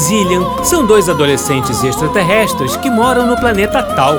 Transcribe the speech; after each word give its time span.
Zillian 0.00 0.64
são 0.64 0.86
dois 0.86 1.10
adolescentes 1.10 1.84
extraterrestres 1.84 2.74
que 2.76 2.88
moram 2.88 3.26
no 3.26 3.36
planeta 3.36 3.82
Tal. 3.82 4.14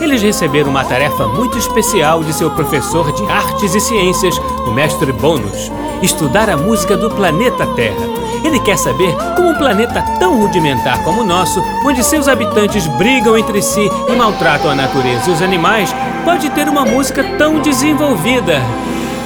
Eles 0.00 0.22
receberam 0.22 0.70
uma 0.70 0.84
tarefa 0.84 1.28
muito 1.28 1.58
especial 1.58 2.24
de 2.24 2.32
seu 2.32 2.50
professor 2.50 3.12
de 3.12 3.22
artes 3.30 3.74
e 3.74 3.80
ciências, 3.80 4.38
o 4.66 4.70
mestre 4.70 5.12
Bônus: 5.12 5.70
estudar 6.00 6.48
a 6.48 6.56
música 6.56 6.96
do 6.96 7.10
planeta 7.10 7.66
Terra. 7.74 8.06
Ele 8.42 8.58
quer 8.60 8.78
saber 8.78 9.14
como 9.34 9.50
um 9.50 9.58
planeta 9.58 10.02
tão 10.18 10.40
rudimentar 10.40 11.02
como 11.04 11.20
o 11.20 11.26
nosso, 11.26 11.62
onde 11.84 12.02
seus 12.02 12.28
habitantes 12.28 12.86
brigam 12.96 13.36
entre 13.36 13.60
si 13.60 13.90
e 14.08 14.12
maltratam 14.16 14.70
a 14.70 14.74
natureza 14.74 15.28
e 15.28 15.32
os 15.34 15.42
animais, 15.42 15.94
pode 16.24 16.48
ter 16.50 16.66
uma 16.66 16.84
música 16.84 17.22
tão 17.36 17.60
desenvolvida. 17.60 18.62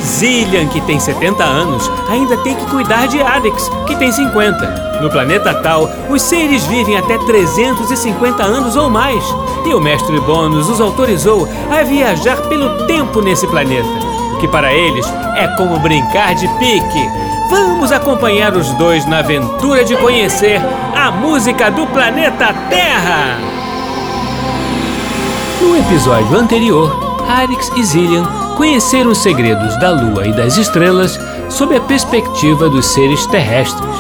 Zillian, 0.03 0.67
que 0.69 0.81
tem 0.81 0.99
70 0.99 1.45
anos, 1.45 1.91
ainda 2.11 2.37
tem 2.39 2.57
que 2.57 2.67
cuidar 2.67 3.07
de 3.07 3.23
Alex, 3.23 3.71
que 3.87 3.95
tem 3.97 4.11
50. 4.11 4.99
No 5.01 5.09
planeta 5.09 5.55
Tal, 5.55 5.89
os 6.11 6.21
seres 6.21 6.67
vivem 6.67 6.97
até 6.97 7.17
350 7.19 8.43
anos 8.43 8.77
ou 8.77 8.91
mais, 8.91 9.25
e 9.65 9.73
o 9.73 9.81
mestre 9.81 10.19
Bônus 10.21 10.69
os 10.69 10.81
autorizou 10.81 11.49
a 11.71 11.83
viajar 11.85 12.37
pelo 12.49 12.87
tempo 12.87 13.23
nesse 13.23 13.47
planeta, 13.47 13.89
o 14.35 14.39
que 14.39 14.49
para 14.49 14.73
eles 14.75 15.07
é 15.37 15.47
como 15.57 15.79
brincar 15.79 16.35
de 16.35 16.49
pique. 16.59 17.09
Vamos 17.49 17.93
acompanhar 17.93 18.55
os 18.55 18.73
dois 18.75 19.07
na 19.07 19.19
aventura 19.21 19.85
de 19.85 19.97
conhecer 19.97 20.61
a 20.95 21.11
música 21.11 21.71
do 21.71 21.87
planeta 21.87 22.53
Terra! 22.69 23.39
No 25.61 25.77
episódio 25.77 26.37
anterior, 26.37 27.25
Arix 27.29 27.71
e 27.77 27.85
Zillian 27.85 28.25
conheceram 28.57 29.11
os 29.13 29.19
segredos 29.19 29.79
da 29.79 29.91
Lua 29.91 30.27
e 30.27 30.33
das 30.33 30.57
estrelas 30.57 31.19
sob 31.51 31.77
a 31.77 31.81
perspectiva 31.81 32.69
dos 32.69 32.87
seres 32.87 33.27
terrestres. 33.27 33.97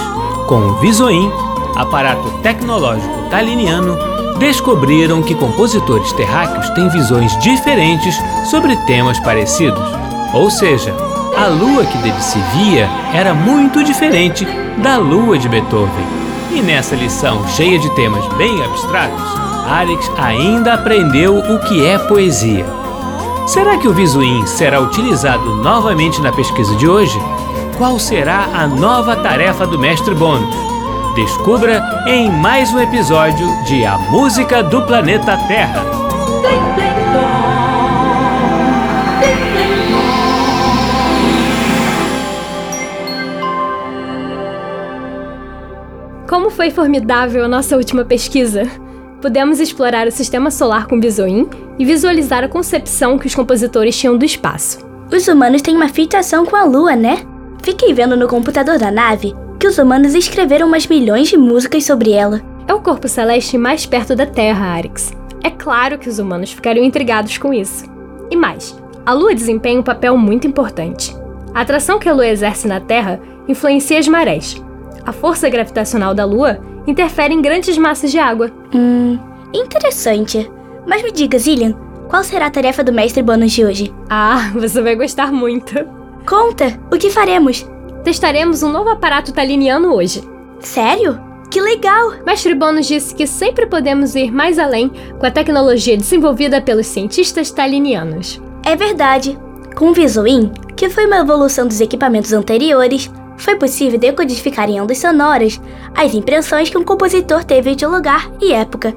Com 0.46 0.58
o 0.60 0.74
Visoim, 0.76 1.30
aparato 1.76 2.30
tecnológico 2.42 3.28
taliniano, 3.30 3.96
descobriram 4.38 5.22
que 5.22 5.34
compositores 5.34 6.12
terráqueos 6.12 6.70
têm 6.70 6.88
visões 6.88 7.36
diferentes 7.40 8.16
sobre 8.50 8.74
temas 8.86 9.20
parecidos. 9.20 9.84
Ou 10.32 10.50
seja, 10.50 10.94
a 11.36 11.46
lua 11.46 11.84
que 11.84 12.22
se 12.22 12.38
via 12.54 12.88
era 13.12 13.34
muito 13.34 13.84
diferente 13.84 14.46
da 14.78 14.96
lua 14.96 15.38
de 15.38 15.48
Beethoven. 15.48 16.06
E 16.52 16.62
nessa 16.62 16.96
lição 16.96 17.46
cheia 17.48 17.78
de 17.78 17.88
temas 17.94 18.26
bem 18.34 18.64
abstratos, 18.64 19.22
Arix 19.68 20.10
ainda 20.16 20.74
aprendeu 20.74 21.38
o 21.38 21.58
que 21.60 21.86
é 21.86 21.98
poesia. 21.98 22.79
Será 23.52 23.76
que 23.76 23.88
o 23.88 23.92
Visuim 23.92 24.46
será 24.46 24.80
utilizado 24.80 25.56
novamente 25.56 26.20
na 26.20 26.30
pesquisa 26.30 26.72
de 26.76 26.86
hoje? 26.86 27.18
Qual 27.76 27.98
será 27.98 28.44
a 28.44 28.64
nova 28.68 29.16
tarefa 29.16 29.66
do 29.66 29.76
mestre 29.76 30.14
Bônus? 30.14 30.54
Descubra 31.16 31.82
em 32.06 32.30
mais 32.30 32.72
um 32.72 32.78
episódio 32.78 33.48
de 33.64 33.84
A 33.84 33.98
Música 33.98 34.62
do 34.62 34.86
Planeta 34.86 35.36
Terra. 35.48 35.82
Como 46.28 46.50
foi 46.50 46.70
formidável 46.70 47.44
a 47.44 47.48
nossa 47.48 47.76
última 47.76 48.04
pesquisa! 48.04 48.89
Pudemos 49.20 49.60
explorar 49.60 50.06
o 50.06 50.12
sistema 50.12 50.50
solar 50.50 50.86
com 50.86 50.98
Bisoin 50.98 51.48
e 51.78 51.84
visualizar 51.84 52.42
a 52.42 52.48
concepção 52.48 53.18
que 53.18 53.26
os 53.26 53.34
compositores 53.34 53.96
tinham 53.96 54.16
do 54.16 54.24
espaço. 54.24 54.78
Os 55.12 55.26
humanos 55.28 55.62
têm 55.62 55.76
uma 55.76 55.88
fixação 55.88 56.46
com 56.46 56.56
a 56.56 56.64
Lua, 56.64 56.94
né? 56.94 57.18
Fiquei 57.62 57.92
vendo 57.92 58.16
no 58.16 58.28
computador 58.28 58.78
da 58.78 58.90
nave 58.90 59.34
que 59.58 59.66
os 59.66 59.76
humanos 59.76 60.14
escreveram 60.14 60.66
umas 60.66 60.86
milhões 60.86 61.28
de 61.28 61.36
músicas 61.36 61.84
sobre 61.84 62.12
ela. 62.12 62.40
É 62.66 62.72
o 62.72 62.80
corpo 62.80 63.08
celeste 63.08 63.58
mais 63.58 63.84
perto 63.84 64.16
da 64.16 64.24
Terra, 64.24 64.66
Arix. 64.74 65.12
É 65.42 65.50
claro 65.50 65.98
que 65.98 66.08
os 66.08 66.18
humanos 66.18 66.52
ficariam 66.52 66.84
intrigados 66.84 67.36
com 67.36 67.52
isso. 67.52 67.84
E 68.30 68.36
mais, 68.36 68.74
a 69.04 69.12
Lua 69.12 69.34
desempenha 69.34 69.80
um 69.80 69.82
papel 69.82 70.16
muito 70.16 70.46
importante. 70.46 71.14
A 71.52 71.60
atração 71.62 71.98
que 71.98 72.08
a 72.08 72.12
Lua 72.12 72.28
exerce 72.28 72.68
na 72.68 72.80
Terra 72.80 73.20
influencia 73.48 73.98
as 73.98 74.06
marés. 74.06 74.62
A 75.04 75.12
força 75.12 75.48
gravitacional 75.48 76.14
da 76.14 76.24
Lua 76.24 76.58
interfere 76.86 77.34
em 77.34 77.42
grandes 77.42 77.76
massas 77.78 78.10
de 78.10 78.18
água. 78.18 78.50
Hum, 78.74 79.18
interessante. 79.52 80.50
Mas 80.86 81.02
me 81.02 81.12
diga, 81.12 81.38
Zillian, 81.38 81.74
qual 82.08 82.24
será 82.24 82.46
a 82.46 82.50
tarefa 82.50 82.82
do 82.82 82.92
mestre 82.92 83.22
Bônus 83.22 83.52
de 83.52 83.64
hoje? 83.64 83.94
Ah, 84.08 84.50
você 84.54 84.82
vai 84.82 84.96
gostar 84.96 85.32
muito. 85.32 85.74
Conta, 86.26 86.78
o 86.92 86.98
que 86.98 87.10
faremos? 87.10 87.66
Testaremos 88.04 88.62
um 88.62 88.70
novo 88.70 88.90
aparato 88.90 89.32
taliniano 89.32 89.94
hoje. 89.94 90.22
Sério? 90.58 91.20
Que 91.50 91.60
legal! 91.60 92.12
Mestre 92.24 92.54
Bônus 92.54 92.86
disse 92.86 93.14
que 93.14 93.26
sempre 93.26 93.66
podemos 93.66 94.14
ir 94.14 94.30
mais 94.30 94.58
além 94.58 94.90
com 95.18 95.26
a 95.26 95.30
tecnologia 95.30 95.96
desenvolvida 95.96 96.60
pelos 96.60 96.86
cientistas 96.86 97.50
talinianos. 97.50 98.40
É 98.64 98.76
verdade. 98.76 99.36
Com 99.74 99.86
o 99.86 99.92
Visuin, 99.92 100.52
que 100.76 100.88
foi 100.88 101.06
uma 101.06 101.18
evolução 101.18 101.66
dos 101.66 101.80
equipamentos 101.80 102.32
anteriores, 102.32 103.10
foi 103.42 103.56
possível 103.56 103.98
decodificar 103.98 104.68
em 104.68 104.80
ondas 104.80 104.98
sonoras 104.98 105.60
as 105.94 106.14
impressões 106.14 106.68
que 106.68 106.78
um 106.78 106.84
compositor 106.84 107.44
teve 107.44 107.74
de 107.74 107.86
lugar 107.86 108.30
e 108.40 108.52
época. 108.52 108.94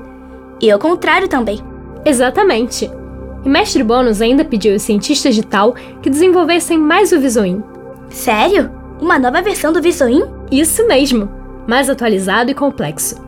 E 0.61 0.69
ao 0.69 0.79
contrário 0.79 1.27
também. 1.27 1.59
Exatamente. 2.05 2.89
E 3.43 3.49
Mestre 3.49 3.83
Bônus 3.83 4.21
ainda 4.21 4.45
pediu 4.45 4.73
aos 4.73 4.81
cientistas 4.81 5.35
de 5.35 5.43
Tal 5.43 5.73
que 6.01 6.09
desenvolvessem 6.09 6.77
mais 6.77 7.11
o 7.11 7.19
Visoin. 7.19 7.63
Sério? 8.09 8.71
Uma 9.01 9.19
nova 9.19 9.41
versão 9.41 9.73
do 9.73 9.81
Visoin? 9.81 10.23
Isso 10.51 10.87
mesmo, 10.87 11.29
mais 11.67 11.89
atualizado 11.89 12.51
e 12.51 12.53
complexo. 12.53 13.21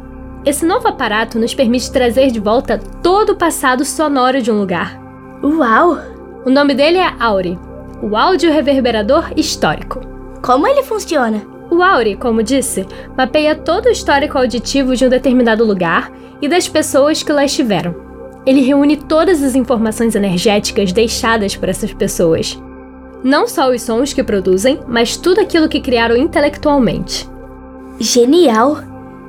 Esse 0.46 0.66
novo 0.66 0.88
aparato 0.88 1.40
nos 1.40 1.54
permite 1.54 1.92
trazer 1.92 2.30
de 2.30 2.40
volta 2.40 2.78
todo 3.02 3.32
o 3.32 3.36
passado 3.36 3.84
sonoro 3.84 4.42
de 4.42 4.52
um 4.52 4.60
lugar. 4.60 5.02
Uau! 5.44 5.98
O 6.46 6.50
nome 6.50 6.76
dele 6.76 7.00
é 7.00 7.12
Auri, 7.20 7.58
o 8.02 8.16
áudio 8.16 8.52
reverberador 8.52 9.32
histórico. 9.36 10.15
Como 10.46 10.68
ele 10.68 10.84
funciona? 10.84 11.42
O 11.72 11.82
Auri, 11.82 12.16
como 12.16 12.44
disse, 12.44 12.86
mapeia 13.18 13.56
todo 13.56 13.88
o 13.88 13.92
histórico 13.92 14.38
auditivo 14.38 14.96
de 14.96 15.04
um 15.04 15.10
determinado 15.10 15.66
lugar 15.66 16.12
e 16.40 16.48
das 16.48 16.68
pessoas 16.68 17.24
que 17.24 17.34
lá 17.34 17.44
estiveram. 17.44 17.96
Ele 18.46 18.62
reúne 18.62 18.96
todas 18.96 19.42
as 19.42 19.56
informações 19.56 20.14
energéticas 20.14 20.92
deixadas 20.92 21.56
por 21.56 21.68
essas 21.68 21.92
pessoas. 21.92 22.62
Não 23.24 23.48
só 23.48 23.72
os 23.72 23.82
sons 23.82 24.14
que 24.14 24.24
produzem, 24.24 24.80
mas 24.88 25.18
tudo 25.18 25.42
aquilo 25.42 25.68
que 25.68 25.82
criaram 25.82 26.16
intelectualmente. 26.16 27.28
Genial! 28.00 28.84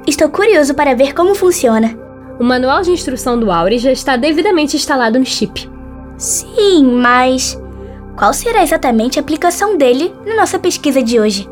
Estou 0.06 0.28
curioso 0.28 0.74
para 0.74 0.94
ver 0.94 1.14
como 1.14 1.34
funciona. 1.34 1.98
O 2.38 2.44
manual 2.44 2.82
de 2.82 2.90
instrução 2.90 3.40
do 3.40 3.50
Auri 3.50 3.78
já 3.78 3.90
está 3.90 4.18
devidamente 4.18 4.76
instalado 4.76 5.18
no 5.18 5.24
chip. 5.24 5.66
Sim, 6.18 6.84
mas 7.00 7.58
qual 8.16 8.32
será 8.32 8.62
exatamente 8.62 9.18
a 9.18 9.22
aplicação 9.22 9.76
dele 9.76 10.14
na 10.24 10.34
nossa 10.34 10.58
pesquisa 10.58 11.02
de 11.02 11.20
hoje? 11.20 11.48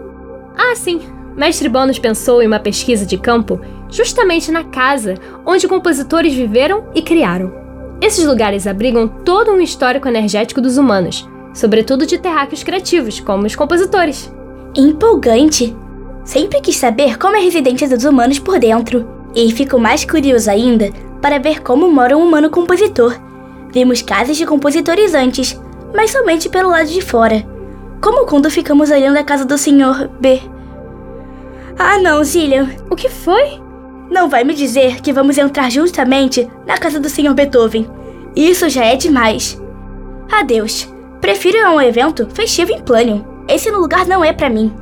Ah, 0.56 0.74
sim. 0.74 1.00
Mestre 1.36 1.68
Bônus 1.68 1.98
pensou 1.98 2.40
em 2.40 2.46
uma 2.46 2.60
pesquisa 2.60 3.04
de 3.04 3.18
campo 3.18 3.60
justamente 3.90 4.50
na 4.50 4.64
casa 4.64 5.14
onde 5.44 5.68
compositores 5.68 6.32
viveram 6.32 6.84
e 6.94 7.02
criaram. 7.02 7.52
Esses 8.00 8.24
lugares 8.24 8.66
abrigam 8.66 9.06
todo 9.06 9.52
um 9.52 9.60
histórico 9.60 10.08
energético 10.08 10.60
dos 10.60 10.78
humanos, 10.78 11.28
sobretudo 11.52 12.06
de 12.06 12.18
terráqueos 12.18 12.62
criativos, 12.62 13.20
como 13.20 13.46
os 13.46 13.54
compositores. 13.54 14.32
Empolgante! 14.74 15.76
Sempre 16.24 16.60
quis 16.60 16.76
saber 16.76 17.18
como 17.18 17.36
é 17.36 17.40
a 17.40 17.42
residência 17.42 17.88
dos 17.88 18.04
humanos 18.04 18.38
por 18.38 18.58
dentro. 18.58 19.06
E 19.34 19.50
fico 19.52 19.78
mais 19.78 20.04
curioso 20.04 20.50
ainda 20.50 20.90
para 21.20 21.38
ver 21.38 21.62
como 21.62 21.90
mora 21.90 22.16
um 22.16 22.22
humano 22.26 22.48
compositor. 22.48 23.16
Vimos 23.72 24.02
casas 24.02 24.36
de 24.36 24.46
compositores 24.46 25.14
antes, 25.14 25.60
mas 25.94 26.10
somente 26.10 26.48
pelo 26.48 26.70
lado 26.70 26.88
de 26.88 27.00
fora. 27.00 27.44
Como 28.02 28.26
quando 28.26 28.50
ficamos 28.50 28.90
olhando 28.90 29.16
a 29.16 29.24
casa 29.24 29.44
do 29.44 29.56
Sr. 29.56 30.10
B. 30.20 30.42
Ah, 31.78 31.98
não, 31.98 32.22
Zillian. 32.22 32.68
O 32.90 32.96
que 32.96 33.08
foi? 33.08 33.60
Não 34.10 34.28
vai 34.28 34.44
me 34.44 34.54
dizer 34.54 35.00
que 35.00 35.12
vamos 35.12 35.38
entrar 35.38 35.70
justamente 35.70 36.48
na 36.66 36.76
casa 36.76 37.00
do 37.00 37.08
Sr. 37.08 37.32
Beethoven. 37.32 37.88
Isso 38.36 38.68
já 38.68 38.84
é 38.84 38.96
demais. 38.96 39.60
Adeus. 40.30 40.92
Prefiro 41.20 41.56
ir 41.56 41.64
a 41.64 41.70
um 41.70 41.80
evento 41.80 42.28
festivo 42.34 42.72
em 42.72 42.80
Planium. 42.80 43.24
Esse 43.48 43.70
lugar 43.70 44.06
não 44.06 44.22
é 44.24 44.32
para 44.32 44.50
mim. 44.50 44.72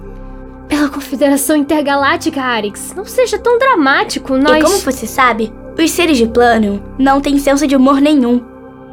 Pela 0.68 0.88
Confederação 0.88 1.54
Intergaláctica, 1.54 2.40
Arix, 2.40 2.94
não 2.96 3.04
seja 3.04 3.38
tão 3.38 3.58
dramático, 3.58 4.36
nós... 4.36 4.58
E 4.58 4.62
como 4.62 4.78
você 4.78 5.06
sabe, 5.06 5.52
os 5.78 5.90
seres 5.90 6.16
de 6.16 6.26
Planium 6.26 6.80
não 6.98 7.20
têm 7.20 7.38
senso 7.38 7.66
de 7.66 7.76
humor 7.76 8.00
nenhum. 8.00 8.51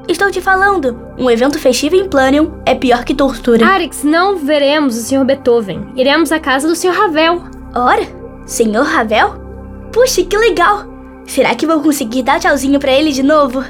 Estou 0.09 0.31
te 0.31 0.41
falando, 0.41 0.99
um 1.19 1.29
evento 1.29 1.59
festivo 1.59 1.95
em 1.95 2.09
Planium 2.09 2.59
é 2.65 2.73
pior 2.73 3.05
que 3.05 3.13
tortura. 3.13 3.63
Arix, 3.63 4.03
não 4.03 4.37
veremos 4.37 4.97
o 4.97 5.03
Sr. 5.03 5.23
Beethoven. 5.23 5.93
Iremos 5.95 6.31
à 6.31 6.39
casa 6.39 6.67
do 6.67 6.75
Sr. 6.75 6.89
Ravel. 6.89 7.43
Ora, 7.75 8.01
Sr. 8.47 8.81
Ravel? 8.81 9.35
Puxa, 9.91 10.23
que 10.23 10.35
legal! 10.35 10.87
Será 11.27 11.53
que 11.53 11.67
vou 11.67 11.79
conseguir 11.79 12.23
dar 12.23 12.39
tchauzinho 12.39 12.79
para 12.79 12.91
ele 12.91 13.11
de 13.11 13.21
novo? 13.21 13.63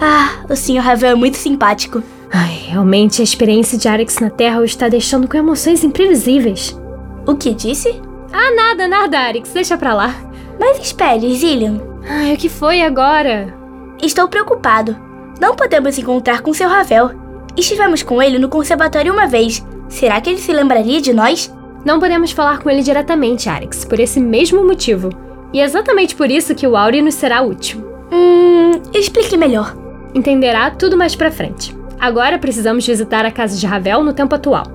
Ah, 0.00 0.44
o 0.50 0.56
Sr. 0.56 0.80
Ravel 0.80 1.10
é 1.10 1.14
muito 1.14 1.36
simpático. 1.36 2.02
Ai, 2.32 2.64
realmente 2.66 3.20
a 3.20 3.24
experiência 3.24 3.78
de 3.78 3.86
Arix 3.86 4.18
na 4.18 4.30
Terra 4.30 4.58
o 4.58 4.64
está 4.64 4.88
deixando 4.88 5.28
com 5.28 5.36
emoções 5.36 5.84
imprevisíveis. 5.84 6.76
O 7.24 7.36
que 7.36 7.54
disse? 7.54 8.02
Ah, 8.32 8.52
nada, 8.56 8.88
nada, 8.88 9.16
Arix, 9.16 9.52
deixa 9.52 9.78
pra 9.78 9.94
lá. 9.94 10.12
Mas 10.58 10.80
espere, 10.80 11.32
Zillian. 11.36 11.80
Ai, 12.08 12.34
o 12.34 12.36
que 12.36 12.48
foi 12.48 12.82
agora? 12.82 13.54
Estou 14.02 14.26
preocupado. 14.26 15.11
Não 15.42 15.56
podemos 15.56 15.98
encontrar 15.98 16.40
com 16.40 16.54
seu 16.54 16.68
Ravel. 16.68 17.10
Estivemos 17.56 18.00
com 18.00 18.22
ele 18.22 18.38
no 18.38 18.48
conservatório 18.48 19.12
uma 19.12 19.26
vez. 19.26 19.60
Será 19.88 20.20
que 20.20 20.30
ele 20.30 20.38
se 20.38 20.52
lembraria 20.52 21.00
de 21.00 21.12
nós? 21.12 21.52
Não 21.84 21.98
podemos 21.98 22.30
falar 22.30 22.60
com 22.60 22.70
ele 22.70 22.80
diretamente, 22.80 23.48
Arix, 23.48 23.84
por 23.84 23.98
esse 23.98 24.20
mesmo 24.20 24.64
motivo. 24.64 25.10
E 25.52 25.58
é 25.58 25.64
exatamente 25.64 26.14
por 26.14 26.30
isso 26.30 26.54
que 26.54 26.64
o 26.64 26.76
Auri 26.76 27.02
nos 27.02 27.16
será 27.16 27.42
útil. 27.42 27.84
Hum, 28.12 28.82
explique 28.94 29.36
melhor. 29.36 29.76
Entenderá 30.14 30.70
tudo 30.70 30.96
mais 30.96 31.16
pra 31.16 31.32
frente. 31.32 31.76
Agora 31.98 32.38
precisamos 32.38 32.86
visitar 32.86 33.26
a 33.26 33.32
casa 33.32 33.58
de 33.58 33.66
Ravel 33.66 34.04
no 34.04 34.12
tempo 34.12 34.36
atual. 34.36 34.66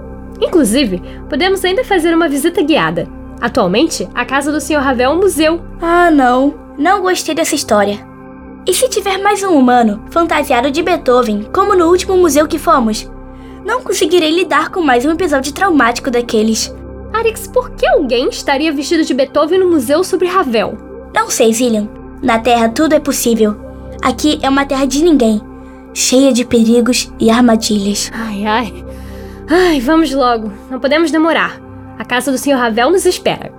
Inclusive, 0.41 1.01
podemos 1.29 1.63
ainda 1.63 1.85
fazer 1.85 2.13
uma 2.13 2.27
visita 2.27 2.61
guiada. 2.61 3.07
Atualmente, 3.39 4.05
a 4.13 4.25
casa 4.25 4.51
do 4.51 4.59
Sr. 4.59 4.81
Ravel 4.81 5.11
é 5.11 5.13
um 5.13 5.19
museu. 5.19 5.61
Ah, 5.81 6.11
não. 6.11 6.55
Não 6.77 7.01
gostei 7.01 7.33
dessa 7.33 7.55
história. 7.55 8.16
E 8.67 8.73
se 8.73 8.89
tiver 8.89 9.17
mais 9.17 9.41
um 9.43 9.57
humano 9.57 10.03
fantasiado 10.11 10.69
de 10.69 10.83
Beethoven, 10.83 11.47
como 11.53 11.73
no 11.73 11.87
último 11.87 12.17
museu 12.17 12.45
que 12.45 12.59
fomos? 12.59 13.09
Não 13.65 13.81
conseguirei 13.81 14.29
lidar 14.29 14.69
com 14.71 14.81
mais 14.81 15.05
um 15.05 15.11
episódio 15.11 15.53
traumático 15.53 16.11
daqueles. 16.11 16.75
Arix, 17.13 17.47
por 17.47 17.71
que 17.71 17.87
alguém 17.87 18.27
estaria 18.27 18.73
vestido 18.73 19.05
de 19.05 19.13
Beethoven 19.13 19.59
no 19.59 19.69
museu 19.69 20.03
sobre 20.03 20.27
Ravel? 20.27 20.77
Não 21.15 21.29
sei, 21.29 21.53
Zillian. 21.53 21.87
Na 22.21 22.39
Terra 22.39 22.67
tudo 22.67 22.93
é 22.93 22.99
possível. 22.99 23.55
Aqui 24.01 24.37
é 24.43 24.49
uma 24.49 24.65
terra 24.65 24.85
de 24.85 25.01
ninguém, 25.01 25.41
cheia 25.93 26.33
de 26.33 26.43
perigos 26.43 27.09
e 27.19 27.31
armadilhas. 27.31 28.11
Ai, 28.13 28.45
ai. 28.45 28.85
Ai, 29.49 29.79
vamos 29.79 30.11
logo. 30.13 30.51
Não 30.69 30.79
podemos 30.79 31.09
demorar. 31.09 31.59
A 31.97 32.03
casa 32.03 32.31
do 32.31 32.37
Sr. 32.37 32.57
Ravel 32.57 32.91
nos 32.91 33.05
espera. 33.05 33.56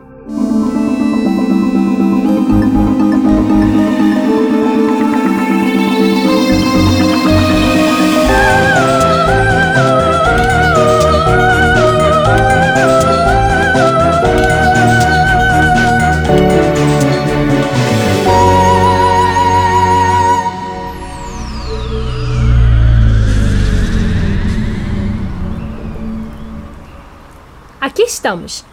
Aqui 27.88 28.02
estamos, 28.02 28.67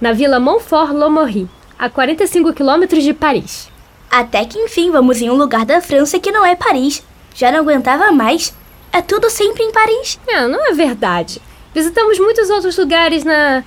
na 0.00 0.14
Vila 0.14 0.40
Montfort-Lomorry, 0.40 1.46
a 1.78 1.90
45 1.90 2.54
quilômetros 2.54 3.04
de 3.04 3.12
Paris. 3.12 3.68
Até 4.10 4.46
que 4.46 4.58
enfim 4.58 4.90
vamos 4.90 5.20
em 5.20 5.28
um 5.28 5.34
lugar 5.34 5.66
da 5.66 5.82
França 5.82 6.18
que 6.18 6.32
não 6.32 6.42
é 6.42 6.56
Paris. 6.56 7.02
Já 7.34 7.52
não 7.52 7.58
aguentava 7.58 8.10
mais. 8.10 8.54
É 8.90 9.02
tudo 9.02 9.28
sempre 9.28 9.62
em 9.62 9.70
Paris. 9.70 10.18
Não, 10.26 10.48
não 10.48 10.70
é 10.70 10.72
verdade. 10.72 11.38
Visitamos 11.74 12.18
muitos 12.18 12.48
outros 12.48 12.78
lugares 12.78 13.24
na. 13.24 13.62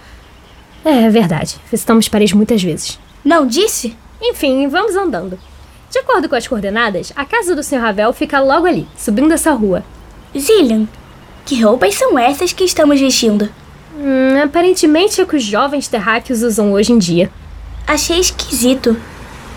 É, 0.84 1.04
é 1.04 1.10
verdade. 1.12 1.58
Visitamos 1.70 2.10
Paris 2.10 2.34
muitas 2.34 2.64
vezes. 2.64 2.98
Não 3.24 3.46
disse? 3.46 3.96
Enfim, 4.20 4.68
vamos 4.68 4.96
andando. 4.96 5.38
De 5.92 6.00
acordo 6.00 6.28
com 6.28 6.36
as 6.36 6.48
coordenadas, 6.48 7.14
a 7.16 7.24
casa 7.26 7.56
do 7.56 7.62
Sr. 7.62 7.78
Ravel 7.78 8.12
fica 8.12 8.40
logo 8.40 8.66
ali, 8.66 8.88
subindo 8.98 9.36
essa 9.36 9.52
rua. 9.52 9.86
Zillian, 10.36 10.88
que 11.46 11.62
roupas 11.62 11.94
são 11.94 12.18
essas 12.18 12.52
que 12.54 12.64
estamos 12.64 13.00
vestindo? 13.00 13.48
Hum, 13.98 14.42
aparentemente 14.44 15.22
é 15.22 15.24
o 15.24 15.28
que 15.28 15.38
os 15.38 15.44
jovens 15.44 15.88
terráqueos 15.88 16.42
usam 16.42 16.74
hoje 16.74 16.92
em 16.92 16.98
dia. 16.98 17.32
Achei 17.88 18.20
esquisito. 18.20 19.00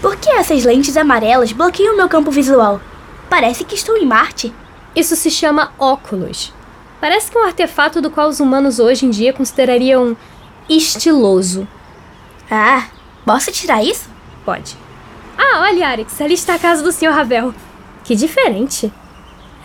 Por 0.01 0.17
que 0.17 0.31
essas 0.31 0.65
lentes 0.65 0.97
amarelas 0.97 1.51
bloqueiam 1.51 1.97
meu 1.97 2.09
campo 2.09 2.31
visual? 2.31 2.81
Parece 3.29 3.65
que 3.65 3.75
estou 3.75 3.97
em 3.97 4.07
Marte. 4.07 4.55
Isso 4.95 5.17
se 5.17 5.31
chama 5.31 5.73
óculos. 5.77 6.53
Parece 7.01 7.31
que 7.31 7.37
é 7.37 7.41
um 7.41 7.45
artefato 7.45 8.01
do 8.01 8.11
qual 8.11 8.29
os 8.29 8.39
humanos 8.39 8.79
hoje 8.79 9.07
em 9.07 9.11
dia 9.11 9.33
considerariam 9.33 10.17
estiloso. 10.69 11.67
Ah, 12.51 12.87
posso 13.25 13.51
tirar 13.51 13.83
isso? 13.83 14.09
Pode. 14.45 14.77
Ah, 15.37 15.63
olha, 15.63 15.89
Arix, 15.89 16.21
ali 16.21 16.35
está 16.35 16.55
a 16.55 16.59
casa 16.59 16.83
do 16.83 16.93
Sr. 16.93 17.11
Ravel. 17.11 17.55
Que 18.05 18.15
diferente. 18.15 18.93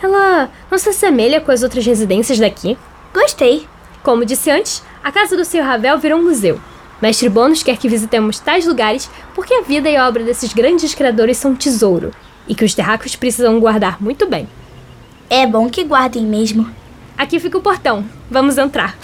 Ela 0.02 0.50
não 0.70 0.78
se 0.78 0.88
assemelha 0.88 1.40
com 1.40 1.50
as 1.52 1.62
outras 1.62 1.86
residências 1.86 2.38
daqui. 2.38 2.76
Gostei. 3.12 3.66
Como 4.04 4.26
disse 4.26 4.50
antes, 4.50 4.82
a 5.02 5.10
casa 5.10 5.34
do 5.34 5.46
Sr. 5.46 5.62
Ravel 5.62 5.98
virou 5.98 6.18
um 6.18 6.24
museu. 6.24 6.60
Mestre 7.00 7.26
Bônus 7.30 7.62
quer 7.62 7.78
que 7.78 7.88
visitemos 7.88 8.38
tais 8.38 8.66
lugares 8.66 9.10
porque 9.34 9.54
a 9.54 9.62
vida 9.62 9.88
e 9.88 9.96
a 9.96 10.06
obra 10.06 10.22
desses 10.22 10.52
grandes 10.52 10.94
criadores 10.94 11.38
são 11.38 11.52
um 11.52 11.56
tesouro 11.56 12.12
e 12.46 12.54
que 12.54 12.66
os 12.66 12.74
terráqueos 12.74 13.16
precisam 13.16 13.58
guardar 13.58 14.02
muito 14.02 14.26
bem. 14.28 14.46
É 15.30 15.46
bom 15.46 15.70
que 15.70 15.82
guardem 15.82 16.22
mesmo. 16.22 16.70
Aqui 17.16 17.40
fica 17.40 17.56
o 17.56 17.62
portão. 17.62 18.04
Vamos 18.30 18.58
entrar. 18.58 18.94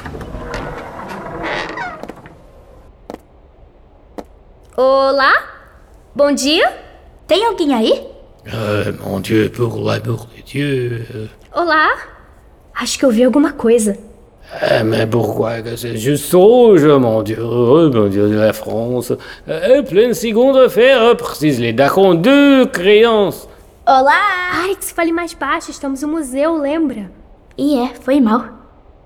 Olá? 4.77 5.33
Bom 6.15 6.31
dia? 6.31 6.77
Tem 7.27 7.47
alguém 7.47 7.73
aí? 7.73 8.07
Ah, 8.47 8.93
mon 9.03 9.23
Dieu, 9.23 9.49
pour 9.49 9.73
Dieu. 10.45 11.31
Olá? 11.55 11.89
Acho 12.75 12.99
que 12.99 13.07
ouvi 13.07 13.25
alguma 13.25 13.53
coisa. 13.53 14.10
Ah, 14.53 14.83
mais 14.83 15.07
pourquoi 15.07 15.63
que 15.63 15.77
c'est 15.77 15.97
juste 15.97 16.25
sauge, 16.25 16.85
mon 16.85 17.23
Dieu, 17.23 17.39
oh, 17.41 17.89
mon 17.93 18.09
Dieu 18.09 18.29
de 18.29 18.37
la 18.37 18.53
France. 18.53 19.13
Euh, 19.49 19.83
pleine 19.83 20.13
segunda-feira, 20.13 21.15
precise-lhe 21.15 21.73
dar 21.73 21.93
com 21.93 22.15
deux 22.15 22.67
créances. 22.67 23.49
Olá! 23.87 24.65
Arix, 24.65 24.93
fale 24.93 25.13
mais 25.13 25.35
baixo. 25.35 25.71
Estamos 25.71 26.03
no 26.03 26.09
museu, 26.09 26.57
lembra? 26.61 27.11
E 27.57 27.79
é, 27.79 27.91
foi 28.01 28.21
mal. 28.21 28.45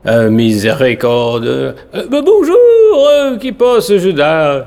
Ah, 0.03 0.31
miséricorde. 0.31 1.75
Ah, 1.93 2.05
bah, 2.09 2.23
bonjour, 2.23 2.57
euh, 3.09 3.39
qui 3.39 3.53
posso 3.53 3.93
ajudar? 3.93 4.67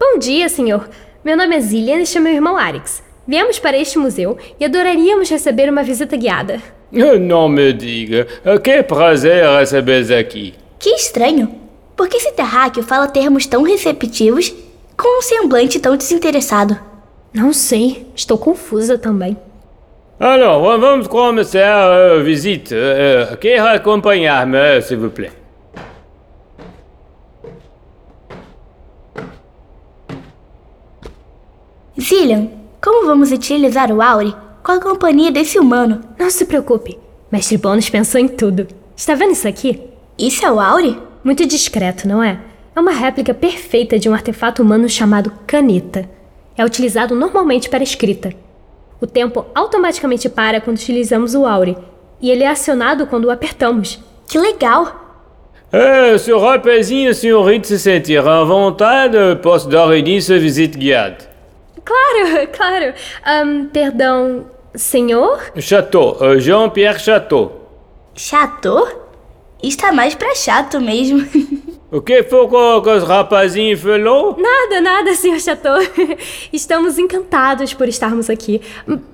Bom 0.00 0.18
dia, 0.18 0.48
senhor. 0.48 0.88
Meu 1.24 1.36
nome 1.36 1.54
é 1.54 1.60
Zillian 1.60 1.98
e 1.98 2.02
este 2.02 2.18
é 2.18 2.20
meu 2.20 2.32
irmão 2.32 2.56
Arix. 2.56 3.02
Viemos 3.26 3.60
para 3.60 3.78
este 3.78 3.98
museu 3.98 4.36
e 4.58 4.64
adoraríamos 4.64 5.30
receber 5.30 5.70
uma 5.70 5.84
visita 5.84 6.16
guiada. 6.16 6.60
Ah, 6.94 7.18
Não 7.20 7.48
me 7.48 7.72
diga, 7.72 8.26
Ah, 8.44 8.58
que 8.58 8.82
prazer 8.82 9.44
receber 9.58 10.12
aqui. 10.14 10.54
Que 10.78 10.90
estranho. 10.90 11.54
Por 11.96 12.08
que 12.08 12.16
esse 12.16 12.32
terráqueo 12.32 12.82
fala 12.82 13.06
termos 13.06 13.46
tão 13.46 13.62
receptivos 13.62 14.52
com 14.96 15.18
um 15.18 15.22
semblante 15.22 15.78
tão 15.80 15.96
desinteressado? 15.96 16.78
Não 17.32 17.52
sei. 17.52 18.06
Estou 18.14 18.36
confusa 18.36 18.98
também. 18.98 19.36
Alors, 20.18 20.62
vamos 20.78 21.08
começar 21.08 21.90
a 21.90 22.22
visite. 22.22 22.74
Uh, 22.74 23.36
quer 23.38 23.58
acompanhar-me, 23.60 24.80
s'il 24.82 24.98
vous 24.98 25.10
plaît? 25.10 25.32
Zillian, 32.00 32.48
como 32.80 33.06
vamos 33.06 33.32
utilizar 33.32 33.90
o 33.92 34.00
Auri 34.00 34.34
com 34.62 34.72
a 34.72 34.80
companhia 34.80 35.30
desse 35.30 35.58
humano? 35.58 36.00
Não 36.18 36.30
se 36.30 36.44
preocupe. 36.44 36.98
Mestre 37.30 37.56
Bônus 37.58 37.90
pensou 37.90 38.20
em 38.20 38.28
tudo. 38.28 38.68
Está 38.96 39.14
vendo 39.14 39.32
isso 39.32 39.48
aqui? 39.48 39.80
Isso 40.18 40.44
é 40.44 40.52
o 40.52 40.60
Auri? 40.60 40.98
Muito 41.24 41.46
discreto, 41.46 42.06
não 42.06 42.22
é? 42.22 42.38
É 42.74 42.80
uma 42.80 42.92
réplica 42.92 43.34
perfeita 43.34 43.98
de 43.98 44.08
um 44.08 44.14
artefato 44.14 44.62
humano 44.62 44.88
chamado 44.88 45.32
caneta. 45.46 46.08
É 46.56 46.64
utilizado 46.64 47.14
normalmente 47.14 47.68
para 47.68 47.82
escrita. 47.82 48.32
O 49.00 49.06
tempo 49.06 49.44
automaticamente 49.54 50.28
para 50.28 50.60
quando 50.60 50.76
utilizamos 50.76 51.34
o 51.34 51.44
Auri, 51.44 51.76
e 52.20 52.30
ele 52.30 52.44
é 52.44 52.48
acionado 52.48 53.06
quando 53.06 53.24
o 53.24 53.30
apertamos. 53.30 53.98
Que 54.28 54.38
legal! 54.38 55.00
Ah, 55.72 56.16
se 56.18 56.32
o 56.32 56.38
rapazinho 56.38 57.10
e 57.10 57.14
senhorita 57.14 57.66
se 57.66 57.78
sentirem 57.78 58.30
à 58.30 58.44
vontade, 58.44 59.16
posso 59.42 59.68
dar 59.68 59.96
início 59.96 60.36
à 60.36 60.38
visite 60.38 60.78
guiada. 60.78 61.32
Claro, 61.84 62.48
claro. 62.52 62.94
Ahn, 63.24 63.66
perdão, 63.72 64.46
senhor? 64.74 65.52
Chateau, 65.58 66.16
uh, 66.20 66.38
Jean-Pierre 66.38 66.98
Chateau. 66.98 67.70
Chato? 68.14 68.88
Está 69.62 69.92
mais 69.92 70.14
pra 70.14 70.34
chato 70.34 70.80
mesmo. 70.80 71.26
O 71.92 72.00
que 72.00 72.22
foi 72.22 72.48
que, 72.48 72.88
os 72.88 73.04
rapazinhos 73.04 73.82
falou? 73.82 74.34
Nada, 74.38 74.80
nada, 74.80 75.14
senhor 75.14 75.38
Chateau. 75.38 75.76
Estamos 76.50 76.98
encantados 76.98 77.74
por 77.74 77.86
estarmos 77.86 78.30
aqui. 78.30 78.62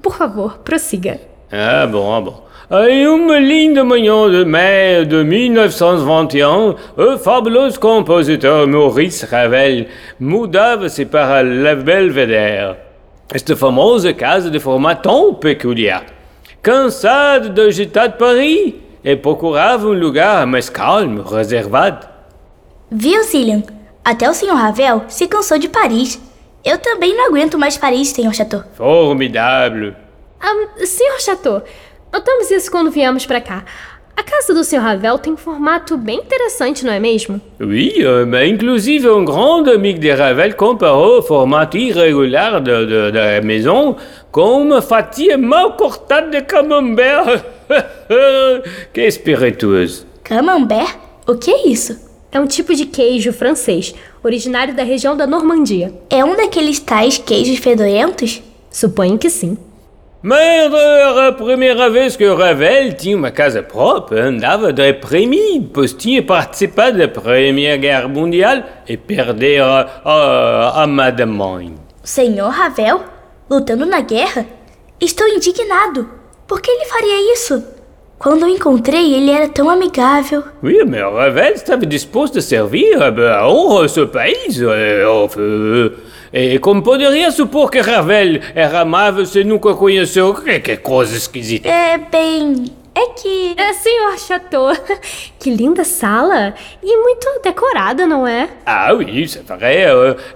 Por 0.00 0.14
favor, 0.14 0.58
prossiga. 0.58 1.20
Ah, 1.50 1.88
bom, 1.90 2.14
ah, 2.14 2.20
bom. 2.20 2.46
Em 2.88 3.08
uma 3.08 3.40
linda 3.40 3.82
manhã 3.82 4.30
de 4.30 4.44
mai 4.44 5.04
de 5.04 5.24
1921, 5.24 6.76
o 6.96 7.18
fabuloso 7.18 7.80
compositor 7.80 8.68
Maurice 8.68 9.26
Ravel 9.26 9.86
mudava-se 10.20 11.04
para 11.04 11.42
La 11.42 11.74
Belvedere. 11.74 12.87
Esta 13.32 13.54
famosa 13.54 14.14
casa 14.14 14.50
de 14.50 14.58
formato 14.58 15.02
tão 15.02 15.34
peculiar. 15.34 16.06
Cansado 16.62 17.50
do 17.50 17.60
agitado 17.60 18.16
Paris, 18.16 18.74
ele 19.04 19.16
procurava 19.16 19.86
um 19.86 19.92
lugar 19.92 20.46
mais 20.46 20.70
calmo, 20.70 21.22
reservado. 21.22 22.08
Viu, 22.90 23.22
Zillian? 23.22 23.62
Até 24.02 24.30
o 24.30 24.32
Sr. 24.32 24.54
Ravel 24.54 25.04
se 25.08 25.28
cansou 25.28 25.58
de 25.58 25.68
Paris. 25.68 26.18
Eu 26.64 26.78
também 26.78 27.14
não 27.14 27.26
aguento 27.26 27.58
mais 27.58 27.76
Paris, 27.76 28.08
senhor 28.08 28.32
Chateau. 28.34 28.64
Formidable. 28.74 29.94
Ah, 30.40 30.86
senhor 30.86 31.20
Chateau, 31.20 31.62
notamos 32.10 32.50
isso 32.50 32.70
quando 32.70 32.90
viemos 32.90 33.26
para 33.26 33.40
cá. 33.42 33.64
A 34.18 34.22
casa 34.24 34.52
do 34.52 34.64
Sr. 34.64 34.80
Ravel 34.80 35.16
tem 35.16 35.32
um 35.32 35.36
formato 35.36 35.96
bem 35.96 36.18
interessante, 36.18 36.84
não 36.84 36.92
é 36.92 36.98
mesmo? 36.98 37.40
Oui, 37.60 38.02
euh, 38.02 38.26
mais 38.26 38.50
inclusive 38.50 39.08
un 39.08 39.24
grand 39.24 39.68
amigo 39.68 40.00
de 40.00 40.10
Ravel 40.10 40.56
comparou 40.56 41.20
o 41.20 41.22
formato 41.22 41.78
irregular 41.78 42.60
da 42.60 43.40
maison 43.44 43.96
com 44.32 44.62
uma 44.62 44.82
fatia 44.82 45.38
mal 45.38 45.76
cortada 45.76 46.30
de 46.30 46.42
camembert. 46.42 47.44
que 48.92 49.02
espirituoso. 49.02 50.04
Camembert? 50.24 50.96
O 51.24 51.36
que 51.36 51.52
é 51.52 51.68
isso? 51.68 51.96
É 52.32 52.40
um 52.40 52.46
tipo 52.48 52.74
de 52.74 52.86
queijo 52.86 53.32
francês, 53.32 53.94
originário 54.24 54.74
da 54.74 54.82
região 54.82 55.16
da 55.16 55.28
Normandia. 55.28 55.94
É 56.10 56.24
um 56.24 56.34
daqueles 56.34 56.80
tais 56.80 57.18
queijos 57.18 57.58
fedorentos? 57.60 58.42
Suponho 58.68 59.16
que 59.16 59.30
sim. 59.30 59.56
Mas 60.20 60.74
era 60.74 61.28
a 61.28 61.32
primeira 61.32 61.88
vez 61.88 62.16
que 62.16 62.26
Ravel 62.26 62.92
tinha 62.94 63.16
uma 63.16 63.30
casa 63.30 63.62
própria, 63.62 64.24
andava 64.24 64.72
deprimido, 64.72 65.70
pois 65.72 65.92
tinha 65.92 66.20
participado 66.20 66.98
da 66.98 67.06
Primeira 67.06 67.76
Guerra 67.76 68.08
Mundial 68.08 68.64
e 68.88 68.96
perdeu 68.96 69.64
a, 69.64 69.88
a 70.04 70.82
amada 70.82 71.24
mãe. 71.24 71.72
Senhor 72.02 72.48
Ravel? 72.48 73.04
Lutando 73.48 73.86
na 73.86 74.00
guerra? 74.00 74.44
Estou 75.00 75.28
indignado. 75.28 76.08
Por 76.48 76.60
que 76.60 76.68
ele 76.68 76.86
faria 76.86 77.32
isso? 77.32 77.62
Quando 78.18 78.42
o 78.42 78.48
encontrei, 78.48 79.14
ele 79.14 79.30
era 79.30 79.48
tão 79.48 79.70
amigável. 79.70 80.42
Oui, 80.60 80.84
mais 80.84 81.04
Ravel 81.04 81.52
estava 81.54 81.86
disposto 81.86 82.40
a 82.40 82.42
servir 82.42 83.00
a 83.00 83.48
honra 83.48 83.82
ao 83.82 83.88
seu 83.88 84.08
país. 84.08 84.58
E 86.32 86.58
como 86.58 86.82
poderia 86.82 87.30
supor 87.30 87.70
que 87.70 87.80
Ravel 87.80 88.40
era 88.54 88.80
amável 88.80 89.24
se 89.24 89.44
nunca 89.44 89.74
conheceu? 89.74 90.34
Que, 90.34 90.60
que 90.60 90.76
coisa 90.76 91.16
esquisita. 91.16 91.68
É, 91.68 91.96
bem. 91.98 92.66
É 92.94 93.06
que. 93.10 93.54
É, 93.56 93.72
senhor 93.74 94.18
Chateau. 94.18 94.72
Que 95.38 95.50
linda 95.50 95.84
sala! 95.84 96.52
E 96.82 96.96
muito 96.96 97.40
decorada, 97.44 98.04
não 98.08 98.26
é? 98.26 98.48
Ah 98.66 98.92
oui, 98.92 99.28
c'est 99.28 99.46
vrai. 99.46 99.84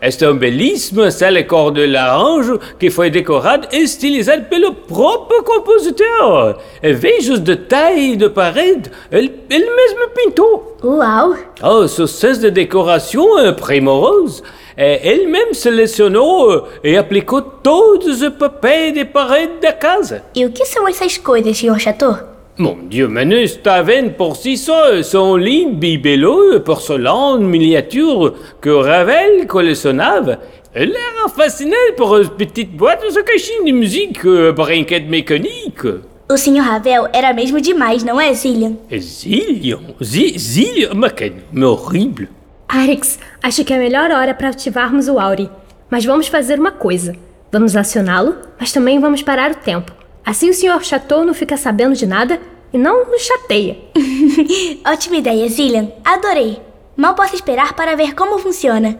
Esta 0.00 0.26
é 0.26 0.28
uma 0.28 0.38
belíssima 0.38 1.10
sala 1.10 1.42
cor 1.42 1.72
de 1.72 1.88
laranja 1.88 2.60
que 2.78 2.88
foi 2.88 3.10
decorada 3.10 3.68
e 3.72 3.82
estilizada 3.82 4.42
pelo 4.42 4.72
próprio 4.74 5.42
compositor. 5.42 6.60
Veja 6.80 7.32
os 7.32 7.40
detalhes 7.40 8.16
de 8.16 8.30
parede. 8.30 8.92
Ele, 9.10 9.40
ele 9.50 9.70
mesmo 9.74 10.08
pintou. 10.10 10.78
Uau! 10.84 11.36
Oh, 11.60 11.88
seu 11.88 12.06
senso 12.06 12.42
de 12.42 12.50
decoração 12.52 13.40
é 13.40 13.50
primoroso. 13.50 14.44
Ele 14.82 15.26
mesmo 15.26 15.54
selecionou 15.54 16.68
e 16.82 16.96
aplicou 16.96 17.40
todos 17.40 18.20
os 18.20 18.28
papéis 18.30 18.92
de 18.94 19.04
parede 19.04 19.60
da 19.60 19.72
casa. 19.72 20.24
E 20.34 20.44
o 20.44 20.50
que 20.50 20.66
são 20.66 20.88
essas 20.88 21.16
coisas, 21.16 21.56
senhor 21.56 21.78
Chateau? 21.78 22.18
Mon 22.58 22.86
Dieu, 22.88 23.08
mas 23.08 23.30
está 23.32 23.80
vendo 23.80 24.12
por 24.14 24.36
si 24.36 24.58
só, 24.58 25.02
são 25.02 25.38
lindos 25.38 25.78
bibelôs, 25.78 26.60
porcelana, 26.62 27.38
miniature 27.38 28.34
que 28.60 28.68
Ravel 28.68 29.46
colecionava. 29.46 30.38
Ele 30.74 30.96
era 30.96 31.28
fascinado 31.28 31.94
por 31.96 32.20
as 32.20 32.28
petites 32.28 32.74
boîtes 32.74 33.16
e 33.16 33.22
caixinhas 33.22 33.64
de 33.64 33.72
música, 33.72 34.52
brinquedos 34.52 35.08
mecânicos. 35.08 36.00
O 36.30 36.36
Sr. 36.36 36.60
Ravel 36.60 37.08
era 37.12 37.32
mesmo 37.32 37.60
demais, 37.60 38.02
não 38.02 38.20
é, 38.20 38.32
Zillian? 38.34 38.76
Zillian? 38.98 39.80
Z 40.02 40.38
Zillian? 40.38 40.90
Mas 40.94 41.12
que 41.12 41.32
nome 41.52 41.66
horrível. 41.66 42.28
Arix, 42.74 43.18
acho 43.42 43.66
que 43.66 43.74
é 43.74 43.76
a 43.76 43.78
melhor 43.78 44.10
hora 44.10 44.32
para 44.32 44.48
ativarmos 44.48 45.06
o 45.06 45.20
Auri. 45.20 45.50
Mas 45.90 46.06
vamos 46.06 46.28
fazer 46.28 46.58
uma 46.58 46.72
coisa. 46.72 47.14
Vamos 47.52 47.76
acioná-lo, 47.76 48.34
mas 48.58 48.72
também 48.72 48.98
vamos 48.98 49.22
parar 49.22 49.50
o 49.50 49.56
tempo. 49.56 49.92
Assim 50.24 50.48
o 50.48 50.54
Sr. 50.54 50.82
Chateau 50.82 51.22
não 51.22 51.34
fica 51.34 51.58
sabendo 51.58 51.94
de 51.94 52.06
nada 52.06 52.40
e 52.72 52.78
não 52.78 53.10
nos 53.10 53.20
chateia. 53.20 53.76
Ótima 54.86 55.16
ideia, 55.16 55.46
Zillian. 55.50 55.90
Adorei. 56.02 56.62
Mal 56.96 57.14
posso 57.14 57.34
esperar 57.34 57.74
para 57.74 57.94
ver 57.94 58.14
como 58.14 58.38
funciona. 58.38 58.96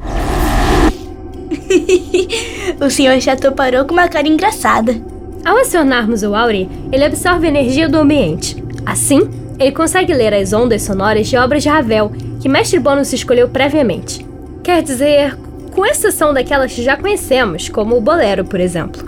o 2.80 2.90
Sr. 2.90 3.20
Chateau 3.20 3.52
parou 3.52 3.84
com 3.84 3.92
uma 3.92 4.08
cara 4.08 4.26
engraçada. 4.26 5.00
Ao 5.44 5.56
acionarmos 5.58 6.24
o 6.24 6.34
Auri, 6.34 6.68
ele 6.90 7.04
absorve 7.04 7.46
a 7.46 7.50
energia 7.50 7.88
do 7.88 7.98
ambiente. 7.98 8.60
Assim, 8.84 9.30
ele 9.60 9.70
consegue 9.70 10.12
ler 10.12 10.34
as 10.34 10.52
ondas 10.52 10.82
sonoras 10.82 11.28
de 11.28 11.36
obras 11.36 11.62
de 11.62 11.68
Ravel, 11.68 12.10
que 12.46 12.52
Mestre 12.52 12.78
Bônus 12.78 13.12
escolheu 13.12 13.48
previamente. 13.48 14.24
Quer 14.62 14.80
dizer, 14.80 15.36
com 15.72 15.84
exceção 15.84 16.32
daquelas 16.32 16.72
que 16.72 16.80
já 16.80 16.96
conhecemos, 16.96 17.68
como 17.68 17.96
o 17.96 18.00
Bolero, 18.00 18.44
por 18.44 18.60
exemplo. 18.60 19.04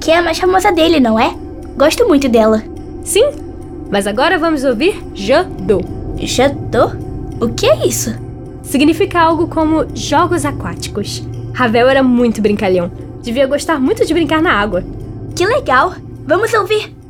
Que 0.00 0.10
é 0.10 0.16
a 0.16 0.22
mais 0.22 0.38
famosa 0.38 0.72
dele, 0.72 0.98
não 0.98 1.20
é? 1.20 1.36
Gosto 1.76 2.08
muito 2.08 2.30
dela. 2.30 2.62
Sim, 3.04 3.26
mas 3.90 4.06
agora 4.06 4.38
vamos 4.38 4.64
ouvir 4.64 4.98
Jadot. 5.14 5.84
Jadot? 6.16 6.96
O 7.38 7.50
que 7.50 7.66
é 7.66 7.86
isso? 7.86 8.18
Significa 8.62 9.20
algo 9.20 9.48
como 9.48 9.84
jogos 9.94 10.46
aquáticos. 10.46 11.22
Ravel 11.52 11.90
era 11.90 12.02
muito 12.02 12.40
brincalhão. 12.40 12.90
Devia 13.22 13.46
gostar 13.46 13.78
muito 13.78 14.06
de 14.06 14.14
brincar 14.14 14.40
na 14.40 14.54
água. 14.54 14.82
Que 15.36 15.44
legal! 15.44 15.94
Vamos 16.26 16.54
ouvir! 16.54 17.01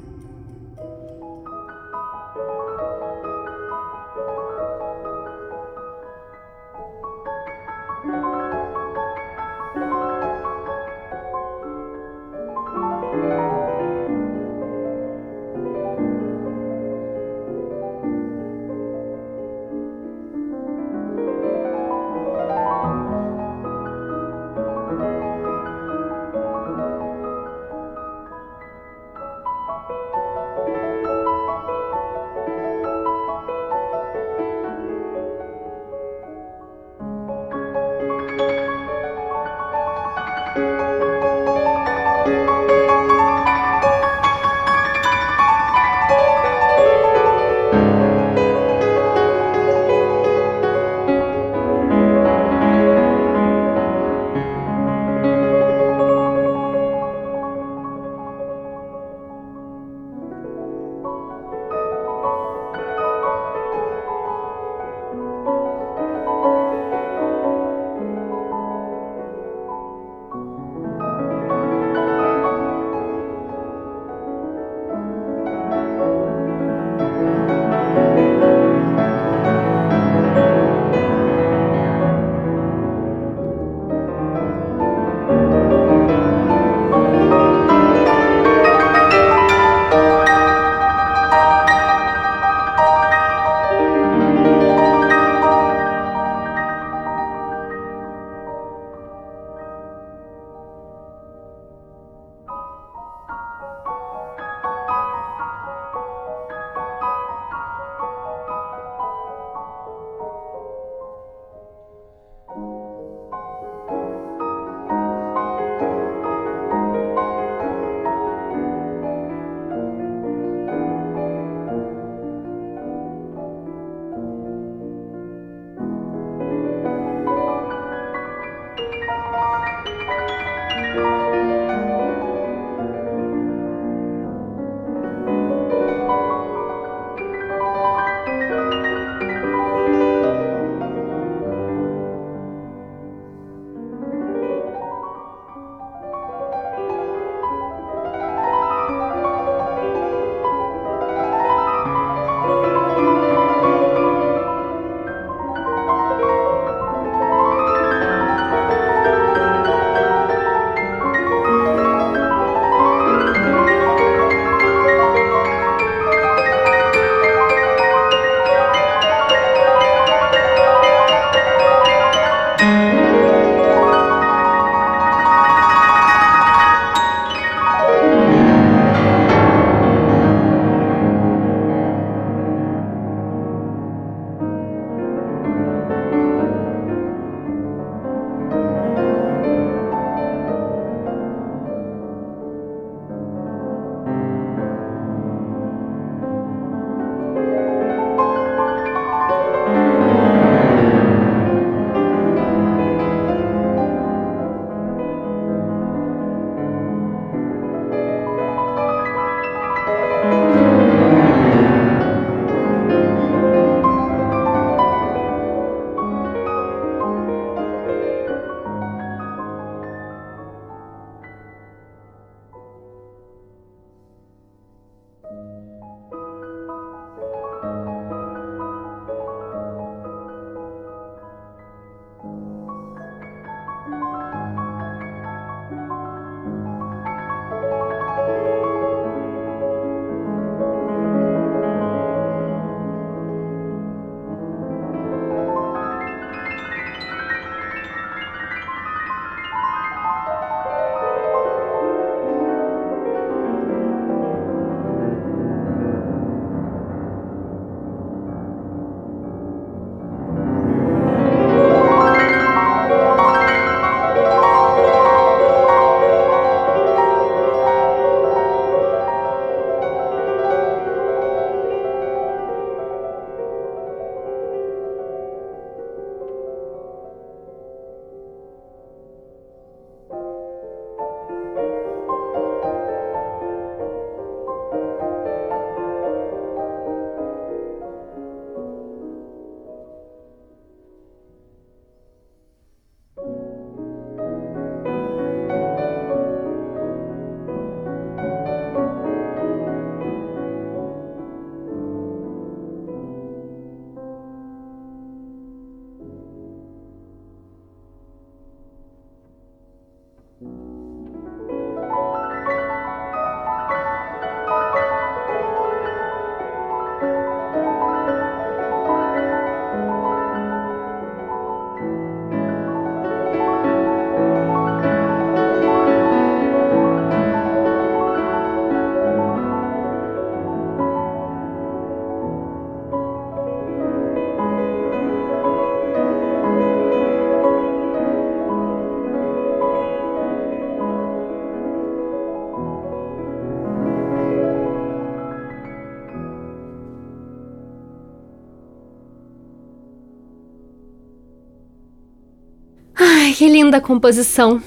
Linda 353.52 353.82
composição. 353.82 354.62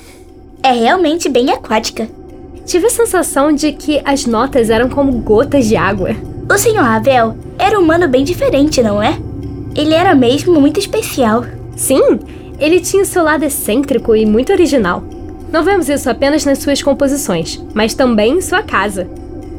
É 0.61 0.71
realmente 0.71 1.27
bem 1.27 1.49
aquática. 1.49 2.07
Tive 2.67 2.85
a 2.85 2.89
sensação 2.91 3.51
de 3.51 3.71
que 3.71 3.99
as 4.05 4.27
notas 4.27 4.69
eram 4.69 4.89
como 4.89 5.11
gotas 5.21 5.65
de 5.65 5.75
água. 5.75 6.11
O 6.47 6.55
Sr. 6.55 6.83
Ravel 6.83 7.35
era 7.57 7.79
um 7.79 7.81
humano 7.81 8.07
bem 8.07 8.23
diferente, 8.23 8.83
não 8.83 9.01
é? 9.01 9.17
Ele 9.75 9.95
era 9.95 10.13
mesmo 10.13 10.61
muito 10.61 10.79
especial. 10.79 11.43
Sim, 11.75 12.19
ele 12.59 12.79
tinha 12.79 13.03
seu 13.05 13.23
lado 13.23 13.43
excêntrico 13.43 14.15
e 14.15 14.23
muito 14.23 14.51
original. 14.51 15.03
Não 15.51 15.63
vemos 15.63 15.89
isso 15.89 16.07
apenas 16.07 16.45
nas 16.45 16.59
suas 16.59 16.83
composições, 16.83 17.59
mas 17.73 17.95
também 17.95 18.37
em 18.37 18.41
sua 18.41 18.61
casa, 18.61 19.09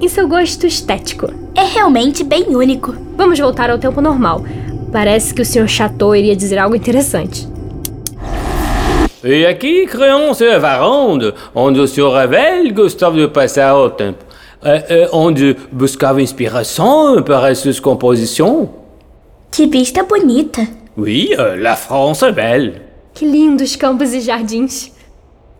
em 0.00 0.06
seu 0.06 0.28
gosto 0.28 0.68
estético. 0.68 1.34
É 1.52 1.64
realmente 1.64 2.22
bem 2.22 2.54
único. 2.54 2.94
Vamos 3.16 3.40
voltar 3.40 3.70
ao 3.70 3.78
tempo 3.78 4.00
normal. 4.00 4.44
Parece 4.92 5.34
que 5.34 5.42
o 5.42 5.44
Sr. 5.44 5.66
Chateau 5.66 6.14
iria 6.14 6.36
dizer 6.36 6.58
algo 6.58 6.76
interessante. 6.76 7.55
E 9.28 9.44
aqui 9.44 9.88
criamos 9.88 10.40
a 10.40 10.56
varanda, 10.56 11.34
onde 11.52 11.80
o 11.80 11.88
Sr. 11.88 12.12
Ravel 12.12 12.72
gostava 12.72 13.16
de 13.16 13.26
passar 13.26 13.74
o 13.74 13.90
tempo, 13.90 14.24
eh, 14.62 15.08
onde 15.12 15.56
buscava 15.72 16.22
inspiração 16.22 17.20
para 17.24 17.52
suas 17.56 17.80
composições. 17.80 18.68
Que 19.50 19.66
vista 19.66 20.04
bonita. 20.04 20.68
Oui, 20.96 21.34
euh, 21.36 21.56
la 21.56 21.74
France 21.74 22.24
est 22.24 22.36
belle. 22.36 22.80
Que 23.14 23.24
lindos 23.26 23.74
campos 23.74 24.12
e 24.12 24.20
jardins. 24.20 24.92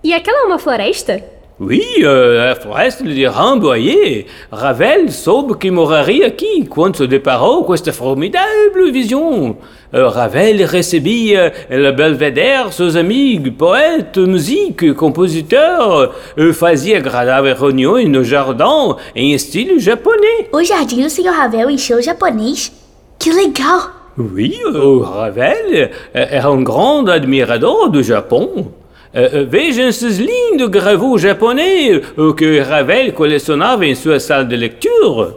E 0.05 0.14
aquela 0.14 0.42
é 0.42 0.46
uma 0.46 0.61
floresta? 0.61 1.20
Oui, 1.59 1.83
euh, 2.03 2.53
a 2.53 2.55
floresta 2.55 3.03
de 3.03 3.25
Rambouillet. 3.25 4.27
Ravel 4.53 5.11
soube 5.11 5.57
que 5.57 5.71
moraria 5.71 6.27
aqui 6.27 6.66
quando 6.66 6.99
se 6.99 7.07
deparou 7.07 7.64
com 7.64 7.73
esta 7.73 7.95
formidável 7.95 8.92
visão. 8.92 9.57
Euh, 9.95 10.07
Ravel 10.11 10.66
recebia 10.66 11.55
le 11.71 11.92
Belvedere 11.92 12.71
seus 12.75 12.95
amigos, 12.95 13.55
poètes, 13.57 14.29
músicos, 14.29 14.92
compositeurs, 14.92 16.11
e 16.37 16.53
fazia 16.53 16.99
agradáveis 16.99 17.59
reuniões 17.59 18.07
no 18.07 18.23
jardim 18.23 18.95
em 19.14 19.33
estilo 19.33 19.81
japonês. 19.81 20.49
O 20.53 20.62
jardim 20.62 21.01
do 21.01 21.09
Sr. 21.09 21.33
Ravel 21.33 21.71
encheu 21.71 22.03
japonês? 22.03 22.71
Que 23.19 23.33
legal! 23.33 23.92
Oui, 24.19 24.62
o 24.62 25.01
Ravel 25.01 25.88
era 26.12 26.51
um 26.51 26.62
grande 26.62 27.12
admirador 27.12 27.88
do 27.88 28.03
Japão. 28.03 28.75
Uh, 29.12 29.47
vejam 29.49 29.88
esses 29.88 30.19
lindos 30.19 30.69
gravures 30.69 31.23
japonês 31.23 32.05
uh, 32.16 32.35
que 32.35 32.61
Ravel 32.61 33.12
colecionava 33.12 33.87
em 33.87 33.95
sua 33.95 34.21
sala 34.21 34.45
de 34.45 34.57
leitura. 34.57 35.37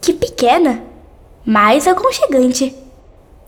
Que 0.00 0.12
pequena, 0.12 0.82
mas 1.44 1.86
aconchegante. 1.86 2.74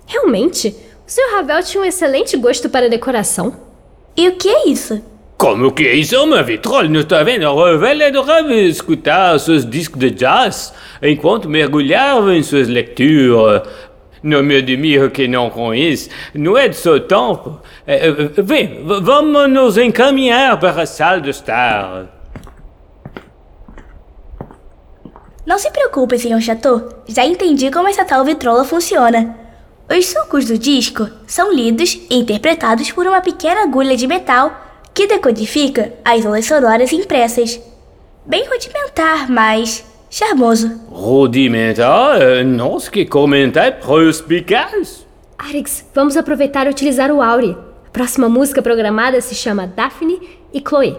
Realmente, 0.06 0.68
o 1.06 1.10
Sr. 1.10 1.34
Ravel 1.34 1.62
tinha 1.62 1.82
um 1.82 1.86
excelente 1.86 2.36
gosto 2.36 2.68
para 2.68 2.88
decoração. 2.88 3.56
E 4.16 4.28
o 4.28 4.36
que 4.36 4.48
é 4.48 4.68
isso? 4.68 5.02
Como 5.38 5.72
que 5.72 5.88
é 5.88 5.94
isso, 5.94 6.22
uma 6.22 6.42
vitrole? 6.42 6.88
Não 6.88 7.00
está 7.00 7.22
vendo? 7.22 7.52
Ravel 7.52 8.06
adorava 8.06 8.54
escutar 8.54 9.38
seus 9.40 9.68
discos 9.68 9.98
de 9.98 10.10
jazz 10.10 10.72
enquanto 11.02 11.48
mergulhava 11.48 12.34
em 12.34 12.42
suas 12.42 12.68
leituras. 12.68 13.62
Não 14.22 14.42
me 14.42 14.56
admiro 14.56 15.10
que 15.10 15.26
não 15.26 15.50
conheça. 15.50 16.08
Não 16.32 16.56
é 16.56 16.68
do 16.68 16.76
seu 16.76 17.00
tempo. 17.00 17.60
É, 17.86 18.10
vem, 18.42 18.84
vamos 18.84 19.50
nos 19.50 19.76
encaminhar 19.76 20.58
para 20.60 20.82
a 20.82 20.86
sala 20.86 21.20
de 21.20 21.30
estar. 21.30 22.06
Não 25.44 25.58
se 25.58 25.70
preocupe, 25.70 26.18
Sr. 26.18 26.40
Chateau. 26.40 27.02
Já 27.08 27.24
entendi 27.24 27.70
como 27.70 27.88
essa 27.88 28.04
tal 28.04 28.24
vitrola 28.24 28.64
funciona. 28.64 29.36
Os 29.90 30.06
sucos 30.06 30.44
do 30.44 30.56
disco 30.56 31.08
são 31.26 31.52
lidos 31.52 32.00
e 32.08 32.14
interpretados 32.14 32.92
por 32.92 33.06
uma 33.06 33.20
pequena 33.20 33.64
agulha 33.64 33.96
de 33.96 34.06
metal 34.06 34.54
que 34.94 35.06
decodifica 35.06 35.92
as 36.04 36.24
ondas 36.24 36.46
sonoras 36.46 36.92
impressas. 36.92 37.60
Bem 38.24 38.46
rudimentar, 38.48 39.28
mas 39.28 39.84
charmoso. 40.12 40.70
Rudimentar? 40.90 42.20
Euh, 42.20 42.44
Nossa, 42.44 42.90
que 42.90 43.06
comentário 43.06 43.78
perspicaz! 43.80 45.06
Arix, 45.38 45.88
vamos 45.94 46.16
aproveitar 46.18 46.66
e 46.66 46.70
utilizar 46.70 47.10
o 47.10 47.22
Auri. 47.22 47.56
A 47.86 47.90
próxima 47.90 48.28
música 48.28 48.60
programada 48.60 49.20
se 49.22 49.34
chama 49.34 49.66
Daphne 49.66 50.20
e 50.52 50.60
Chloe. 50.60 50.96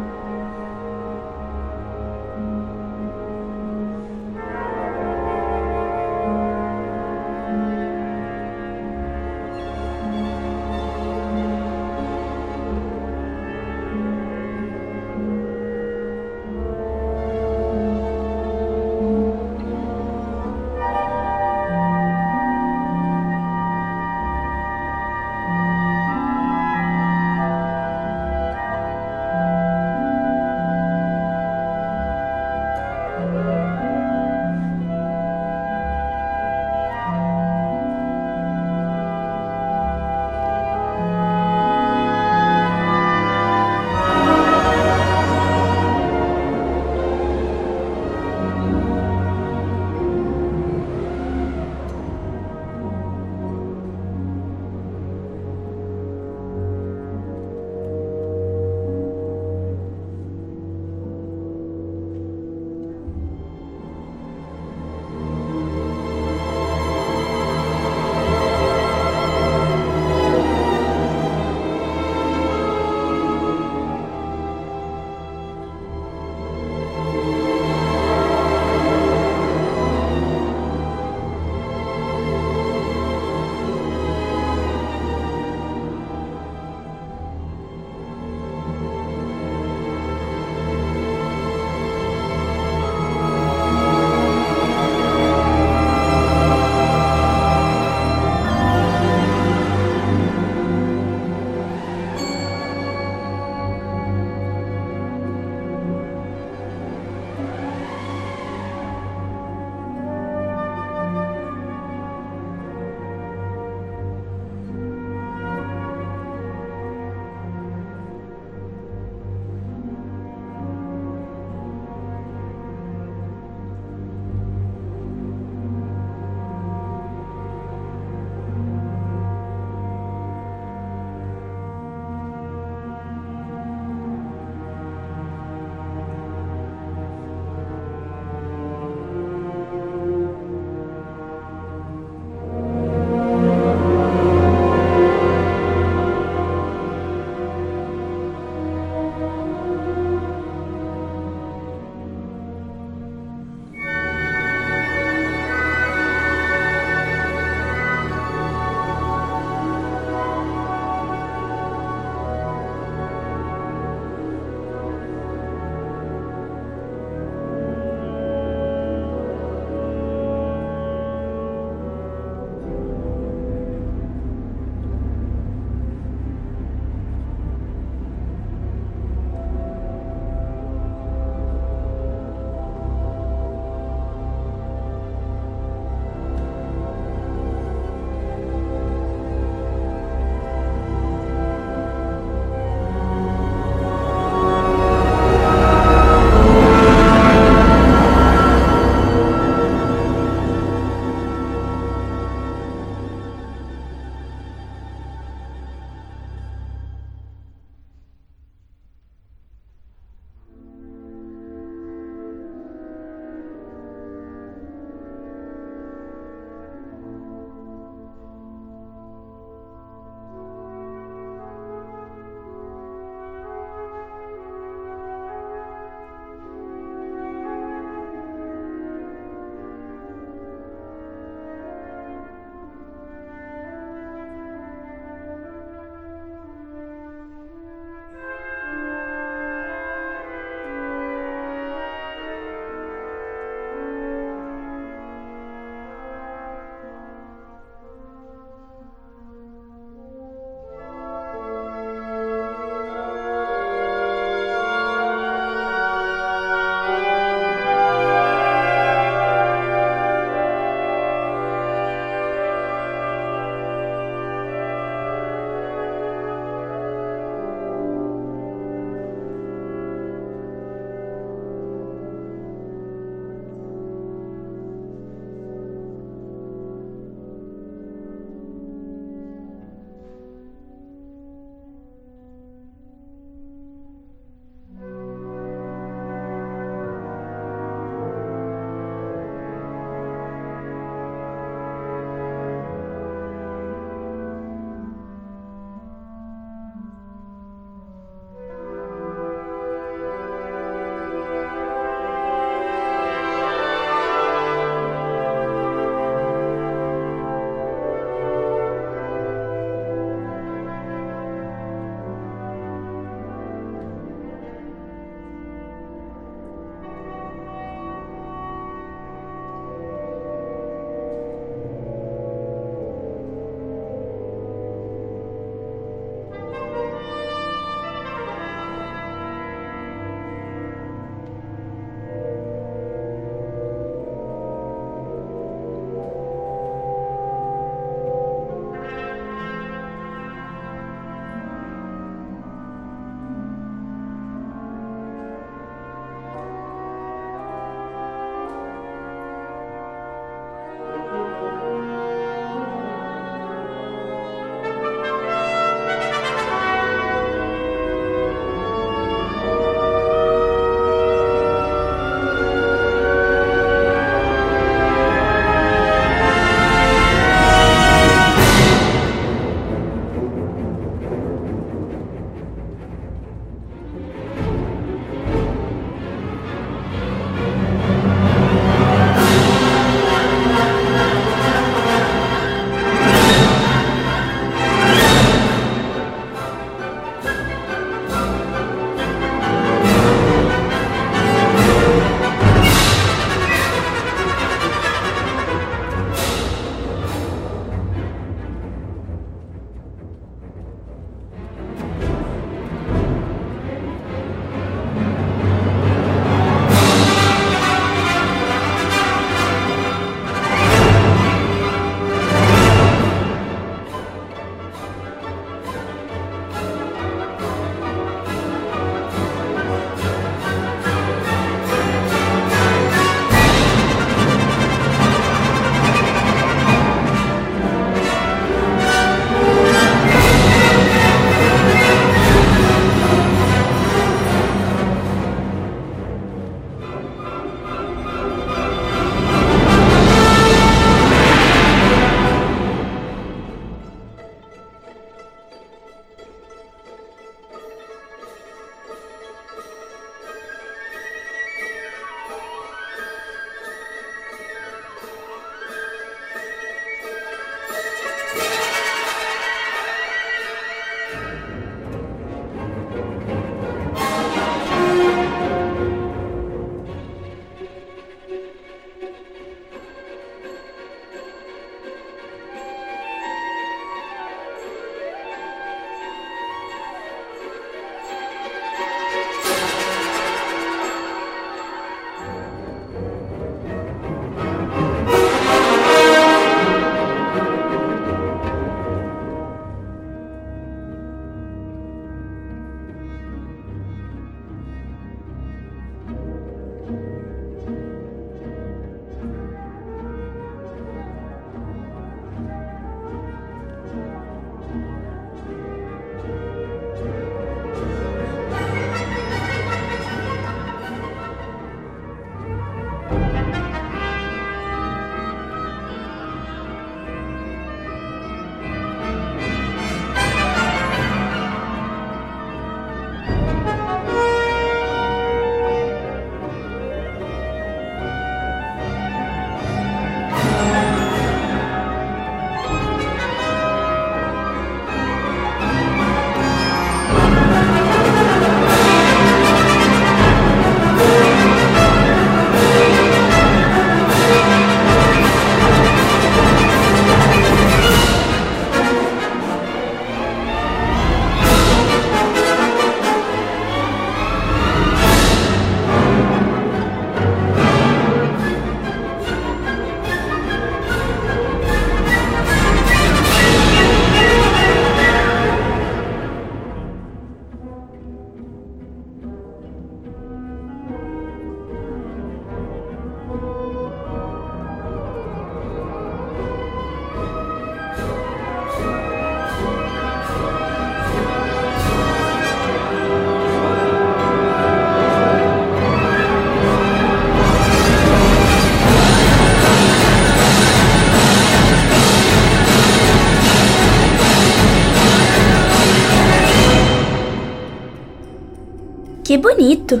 Que 599.34 599.38
bonito! 599.38 600.00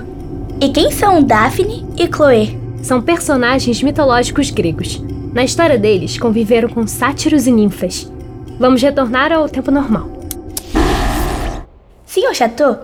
E 0.60 0.68
quem 0.68 0.92
são 0.92 1.20
Daphne 1.20 1.84
e 1.98 2.06
Chloe? 2.06 2.56
São 2.84 3.02
personagens 3.02 3.82
mitológicos 3.82 4.48
gregos. 4.48 5.02
Na 5.32 5.42
história 5.42 5.76
deles, 5.76 6.16
conviveram 6.16 6.68
com 6.68 6.86
sátiros 6.86 7.48
e 7.48 7.50
ninfas. 7.50 8.08
Vamos 8.60 8.80
retornar 8.80 9.32
ao 9.32 9.48
tempo 9.48 9.72
normal. 9.72 10.08
Senhor 12.06 12.32
Chateau, 12.32 12.78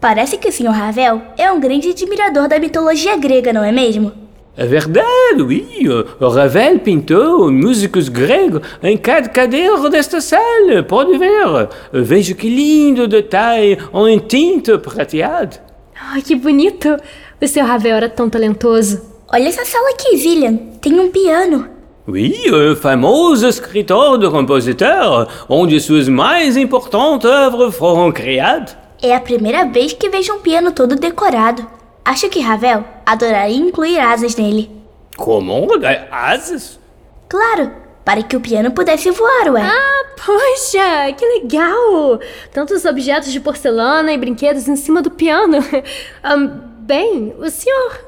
parece 0.00 0.38
que 0.38 0.48
o 0.48 0.52
Sr. 0.52 0.70
Ravel 0.70 1.20
é 1.36 1.52
um 1.52 1.60
grande 1.60 1.90
admirador 1.90 2.48
da 2.48 2.58
mitologia 2.58 3.14
grega, 3.18 3.52
não 3.52 3.62
é 3.62 3.70
mesmo? 3.70 4.10
É 4.56 4.64
verdade, 4.64 5.42
oui. 5.42 5.84
O 6.18 6.28
Ravel 6.30 6.78
pintou 6.78 7.52
músicos 7.52 8.08
gregos 8.08 8.62
em 8.82 8.96
cada 8.96 9.28
cadeira 9.28 9.90
desta 9.90 10.22
sala. 10.22 10.82
Pode 10.82 11.18
ver. 11.18 11.68
Veja 11.92 12.34
que 12.34 12.48
lindo 12.48 13.06
detalhe 13.06 13.76
em 14.08 14.18
tinta 14.18 14.78
prateada. 14.78 15.68
Ai, 16.00 16.22
que 16.22 16.34
bonito! 16.34 16.96
O 17.40 17.46
Sr. 17.46 17.64
Ravel 17.64 17.96
era 17.96 18.08
tão 18.08 18.28
talentoso. 18.30 19.02
Olha 19.32 19.48
essa 19.48 19.64
sala 19.64 19.90
aqui, 19.90 20.16
Zillian. 20.16 20.56
Tem 20.80 20.98
um 20.98 21.10
piano. 21.10 21.68
Oui, 22.08 22.34
o 22.50 22.74
famoso 22.74 23.46
escritor 23.46 24.22
e 24.24 24.30
compositor, 24.30 25.28
onde 25.48 25.78
suas 25.78 26.08
mais 26.08 26.56
importantes 26.56 27.30
obras 27.30 27.76
foram 27.76 28.10
criadas. 28.10 28.76
É 29.02 29.14
a 29.14 29.20
primeira 29.20 29.64
vez 29.66 29.92
que 29.92 30.08
vejo 30.08 30.32
um 30.34 30.40
piano 30.40 30.72
todo 30.72 30.96
decorado. 30.96 31.66
Acho 32.04 32.28
que 32.28 32.40
Ravel 32.40 32.84
adoraria 33.06 33.56
incluir 33.56 34.00
asas 34.00 34.34
nele. 34.34 34.70
Como? 35.16 35.68
Asas? 36.10 36.80
Claro, 37.28 37.70
para 38.10 38.24
que 38.24 38.36
o 38.36 38.40
piano 38.40 38.72
pudesse 38.72 39.08
voar, 39.12 39.52
ué. 39.52 39.62
Ah, 39.62 40.04
poxa, 40.16 41.12
que 41.16 41.24
legal! 41.24 42.18
Tantos 42.52 42.84
objetos 42.84 43.30
de 43.30 43.38
porcelana 43.38 44.12
e 44.12 44.18
brinquedos 44.18 44.66
em 44.66 44.74
cima 44.74 45.00
do 45.00 45.12
piano. 45.12 45.58
um, 45.58 46.48
bem, 46.84 47.32
o 47.38 47.48
senhor. 47.48 48.00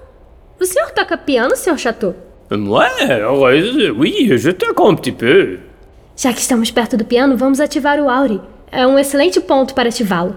O 0.58 0.64
senhor 0.64 0.90
toca 0.90 1.16
piano, 1.16 1.54
senhor 1.54 1.78
Chateau? 1.78 2.16
Moi, 2.50 2.90
oui, 3.96 4.36
je 4.36 4.52
toque 4.52 4.82
un 4.82 4.96
petit 4.96 5.12
peu. 5.12 5.60
Já 6.16 6.32
que 6.32 6.40
estamos 6.40 6.72
perto 6.72 6.96
do 6.96 7.04
piano, 7.04 7.36
vamos 7.36 7.60
ativar 7.60 8.00
o 8.00 8.10
Auri. 8.10 8.40
É 8.72 8.84
um 8.84 8.98
excelente 8.98 9.40
ponto 9.40 9.72
para 9.72 9.88
ativá-lo. 9.88 10.36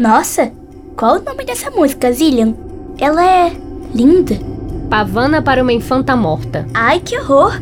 Nossa, 0.00 0.50
qual 0.96 1.16
o 1.16 1.22
nome 1.22 1.44
dessa 1.44 1.70
música, 1.70 2.10
Zillian? 2.10 2.54
Ela 2.98 3.22
é 3.22 3.52
linda. 3.94 4.34
Pavana 4.88 5.42
para 5.42 5.62
uma 5.62 5.74
infanta 5.74 6.16
morta. 6.16 6.66
Ai, 6.72 7.00
que 7.00 7.18
horror! 7.18 7.60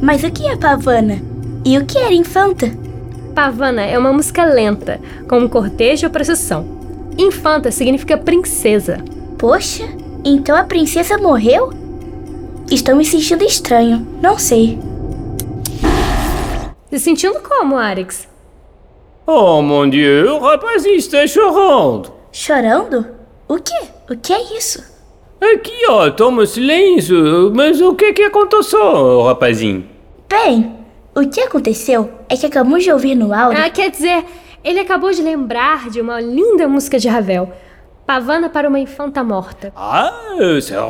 Mas 0.00 0.24
o 0.24 0.30
que 0.30 0.46
é 0.46 0.56
pavana? 0.56 1.20
E 1.62 1.76
o 1.76 1.84
que 1.84 1.98
era 1.98 2.14
infanta? 2.14 2.72
Pavana 3.34 3.82
é 3.82 3.98
uma 3.98 4.14
música 4.14 4.46
lenta, 4.46 4.98
como 5.28 5.46
cortejo 5.50 6.06
ou 6.06 6.10
procissão. 6.10 6.66
Infanta 7.18 7.70
significa 7.70 8.16
princesa. 8.16 9.04
Poxa, 9.36 9.84
então 10.24 10.56
a 10.56 10.64
princesa 10.64 11.18
morreu? 11.18 11.70
Estou 12.70 12.96
me 12.96 13.04
sentindo 13.04 13.44
estranho, 13.44 14.06
não 14.22 14.38
sei. 14.38 14.78
Se 16.88 16.98
sentindo 16.98 17.40
como, 17.40 17.76
Arix? 17.76 18.26
Oh, 19.26 19.62
mon 19.62 19.88
Dieu, 19.88 20.36
o 20.36 20.38
rapazinho 20.38 20.96
está 20.96 21.26
chorando. 21.26 22.12
Chorando? 22.30 23.06
O 23.48 23.56
quê? 23.56 23.88
O 24.10 24.16
que 24.16 24.34
é 24.34 24.56
isso? 24.58 24.84
Aqui, 25.40 25.86
ó, 25.88 26.10
toma 26.10 26.44
silêncio. 26.44 27.50
Mas 27.54 27.80
o 27.80 27.94
que 27.94 28.12
que 28.12 28.22
aconteceu, 28.22 29.22
rapazinho? 29.22 29.86
Bem, 30.28 30.76
o 31.14 31.26
que 31.26 31.40
aconteceu 31.40 32.10
é 32.28 32.36
que 32.36 32.44
acabamos 32.44 32.84
de 32.84 32.92
ouvir 32.92 33.14
no 33.14 33.32
áudio. 33.32 33.62
Ah, 33.64 33.70
quer 33.70 33.90
dizer, 33.90 34.24
ele 34.62 34.80
acabou 34.80 35.10
de 35.10 35.22
lembrar 35.22 35.88
de 35.88 36.02
uma 36.02 36.20
linda 36.20 36.68
música 36.68 36.98
de 36.98 37.08
Ravel. 37.08 37.50
Pavana 38.06 38.50
para 38.50 38.68
uma 38.68 38.78
infanta 38.78 39.24
morta. 39.24 39.72
Ah, 39.74 40.34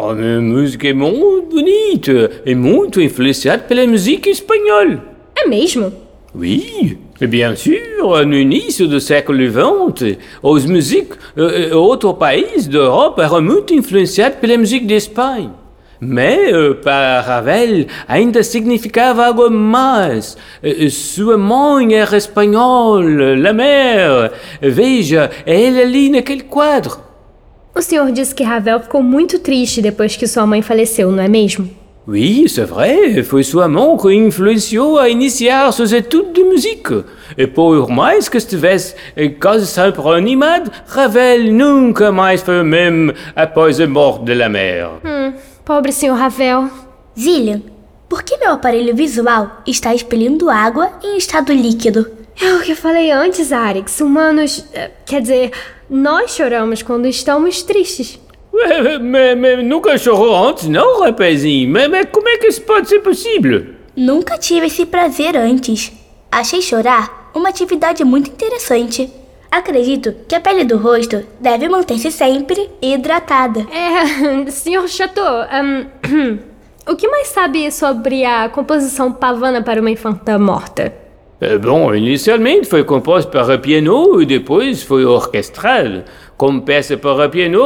uma 0.02 0.40
música 0.40 0.92
muito 0.92 1.54
bonita 1.54 2.42
e 2.44 2.52
muito 2.56 3.00
influenciada 3.00 3.62
pela 3.62 3.86
música 3.86 4.28
espanhola. 4.28 5.04
É 5.36 5.46
mesmo? 5.46 5.92
Oui, 6.34 6.98
et 7.20 7.26
bien 7.26 7.54
sûr, 7.54 8.26
no 8.26 8.34
início 8.34 8.88
do 8.88 9.00
século 9.00 9.38
XX, 9.46 10.18
os 10.42 10.66
músicos, 10.66 11.16
uh, 11.36 11.76
outros 11.76 12.14
países 12.14 12.66
da 12.66 12.78
Europa 12.78 13.22
eram 13.22 13.40
muito 13.40 13.72
influenciados 13.72 14.38
pela 14.38 14.58
música 14.58 14.84
de 14.84 14.94
Espanha. 14.94 15.52
Mas, 16.00 16.76
para 16.82 17.20
Ravel, 17.20 17.86
ainda 18.06 18.42
significava 18.42 19.26
algo 19.26 19.48
mais. 19.48 20.36
Sua 20.90 21.38
mãe 21.38 21.94
era 21.94 22.16
espanhola, 22.16 23.36
la 23.36 23.52
mère. 23.52 24.32
Veja, 24.60 25.30
é 25.46 25.58
ele 25.58 25.80
ali 25.80 26.10
naquele 26.10 26.42
quadro. 26.42 26.98
O 27.74 27.80
senhor 27.80 28.10
disse 28.12 28.34
que 28.34 28.42
Ravel 28.42 28.80
ficou 28.80 29.02
muito 29.02 29.38
triste 29.38 29.80
depois 29.80 30.14
que 30.14 30.26
sua 30.26 30.46
mãe 30.46 30.60
faleceu, 30.62 31.10
não 31.10 31.22
é 31.22 31.28
mesmo? 31.28 31.83
Oui, 32.06 32.46
c'est 32.50 32.66
vrai, 32.66 33.22
foi 33.22 33.42
sua 33.42 33.66
mãe 33.66 33.96
que 33.96 34.12
influenciou 34.12 34.98
a 34.98 35.08
iniciar 35.08 35.72
seus 35.72 35.90
estudos 35.90 36.34
de 36.34 36.44
música. 36.44 37.04
E 37.36 37.46
por 37.46 37.88
mais 37.88 38.28
que 38.28 38.36
estivesse 38.36 38.94
quase 39.40 39.66
sempre 39.66 40.06
animado, 40.10 40.70
Ravel 40.86 41.50
nunca 41.50 42.12
mais 42.12 42.42
foi 42.42 42.60
o 42.60 42.64
mesmo 42.64 43.14
após 43.34 43.80
a 43.80 43.86
morte 43.86 44.24
de 44.26 44.34
la 44.34 44.50
mère. 44.50 44.90
Hum, 45.02 45.32
pobre 45.64 45.92
senhor 45.92 46.16
Ravel. 46.18 46.68
Zillian, 47.18 47.62
por 48.06 48.22
que 48.22 48.36
meu 48.36 48.52
aparelho 48.52 48.94
visual 48.94 49.62
está 49.66 49.94
expelindo 49.94 50.50
água 50.50 50.90
em 51.02 51.16
estado 51.16 51.54
líquido? 51.54 52.06
É 52.38 52.54
o 52.54 52.60
que 52.60 52.72
eu 52.72 52.76
falei 52.76 53.12
antes, 53.12 53.50
Arix. 53.50 54.00
Humanos. 54.00 54.66
eh, 54.74 54.90
Quer 55.06 55.22
dizer, 55.22 55.52
nós 55.88 56.34
choramos 56.34 56.82
quando 56.82 57.06
estamos 57.06 57.62
tristes. 57.62 58.18
Ué, 58.54 58.98
mas, 59.02 59.38
mas 59.38 59.64
nunca 59.64 59.98
chorou 59.98 60.48
antes, 60.48 60.68
não, 60.68 61.00
rapazinho? 61.00 61.68
Mas, 61.70 61.88
mas 61.88 62.06
como 62.10 62.28
é 62.28 62.38
que 62.38 62.46
isso 62.46 62.62
pode 62.62 62.88
ser 62.88 63.00
possível? 63.00 63.66
Nunca 63.96 64.38
tive 64.38 64.66
esse 64.66 64.86
prazer 64.86 65.36
antes. 65.36 65.92
Achei 66.30 66.62
chorar 66.62 67.30
uma 67.34 67.48
atividade 67.48 68.04
muito 68.04 68.30
interessante. 68.30 69.12
Acredito 69.50 70.14
que 70.28 70.34
a 70.34 70.40
pele 70.40 70.64
do 70.64 70.78
rosto 70.78 71.24
deve 71.40 71.68
manter-se 71.68 72.10
sempre 72.10 72.70
hidratada. 72.80 73.66
É, 73.70 74.46
senhor 74.50 74.88
Chateau, 74.88 75.46
hum, 75.62 76.38
o 76.88 76.96
que 76.96 77.08
mais 77.08 77.28
sabe 77.28 77.70
sobre 77.70 78.24
a 78.24 78.48
composição 78.48 79.12
pavana 79.12 79.62
para 79.62 79.80
uma 79.80 79.90
infanta 79.90 80.38
morta? 80.38 81.03
Eh, 81.40 81.58
Bom, 81.58 81.94
inicialmente 81.94 82.66
foi 82.66 82.84
composto 82.84 83.30
para 83.30 83.58
piano 83.58 84.20
e 84.22 84.26
depois 84.26 84.82
foi 84.82 85.04
orquestrado. 85.04 86.04
Como 86.36 86.62
peça 86.62 86.96
para 86.96 87.28
piano, 87.28 87.60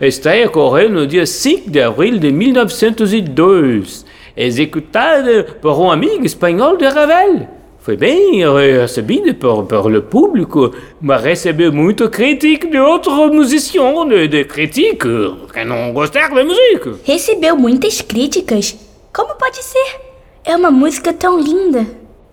estreia 0.00 0.46
ocorreu 0.46 0.90
no 0.90 1.06
dia 1.06 1.26
5 1.26 1.70
de 1.70 1.80
abril 1.80 2.18
de 2.18 2.30
1902, 2.30 4.04
executada 4.36 5.44
por 5.60 5.78
um 5.78 5.90
amigo 5.90 6.24
espanhol 6.24 6.76
de 6.76 6.86
Ravel. 6.86 7.48
Foi 7.78 7.96
bem 7.96 8.42
recebida 8.80 9.34
por, 9.34 9.64
por 9.64 9.92
o 9.92 10.02
público, 10.02 10.72
mas 11.00 11.20
recebeu 11.20 11.72
muita 11.72 12.08
crítica 12.08 12.68
de 12.68 12.78
outros 12.78 13.12
musiciens, 13.32 14.08
de, 14.08 14.28
de 14.28 14.44
críticos 14.44 15.50
que 15.52 15.64
não 15.64 15.92
gostaram 15.92 16.34
da 16.34 16.44
música. 16.44 16.94
Recebeu 17.02 17.56
muitas 17.56 18.00
críticas. 18.00 18.76
Como 19.12 19.34
pode 19.34 19.62
ser? 19.64 20.00
É 20.44 20.54
uma 20.54 20.70
música 20.70 21.12
tão 21.12 21.40
linda. 21.40 21.84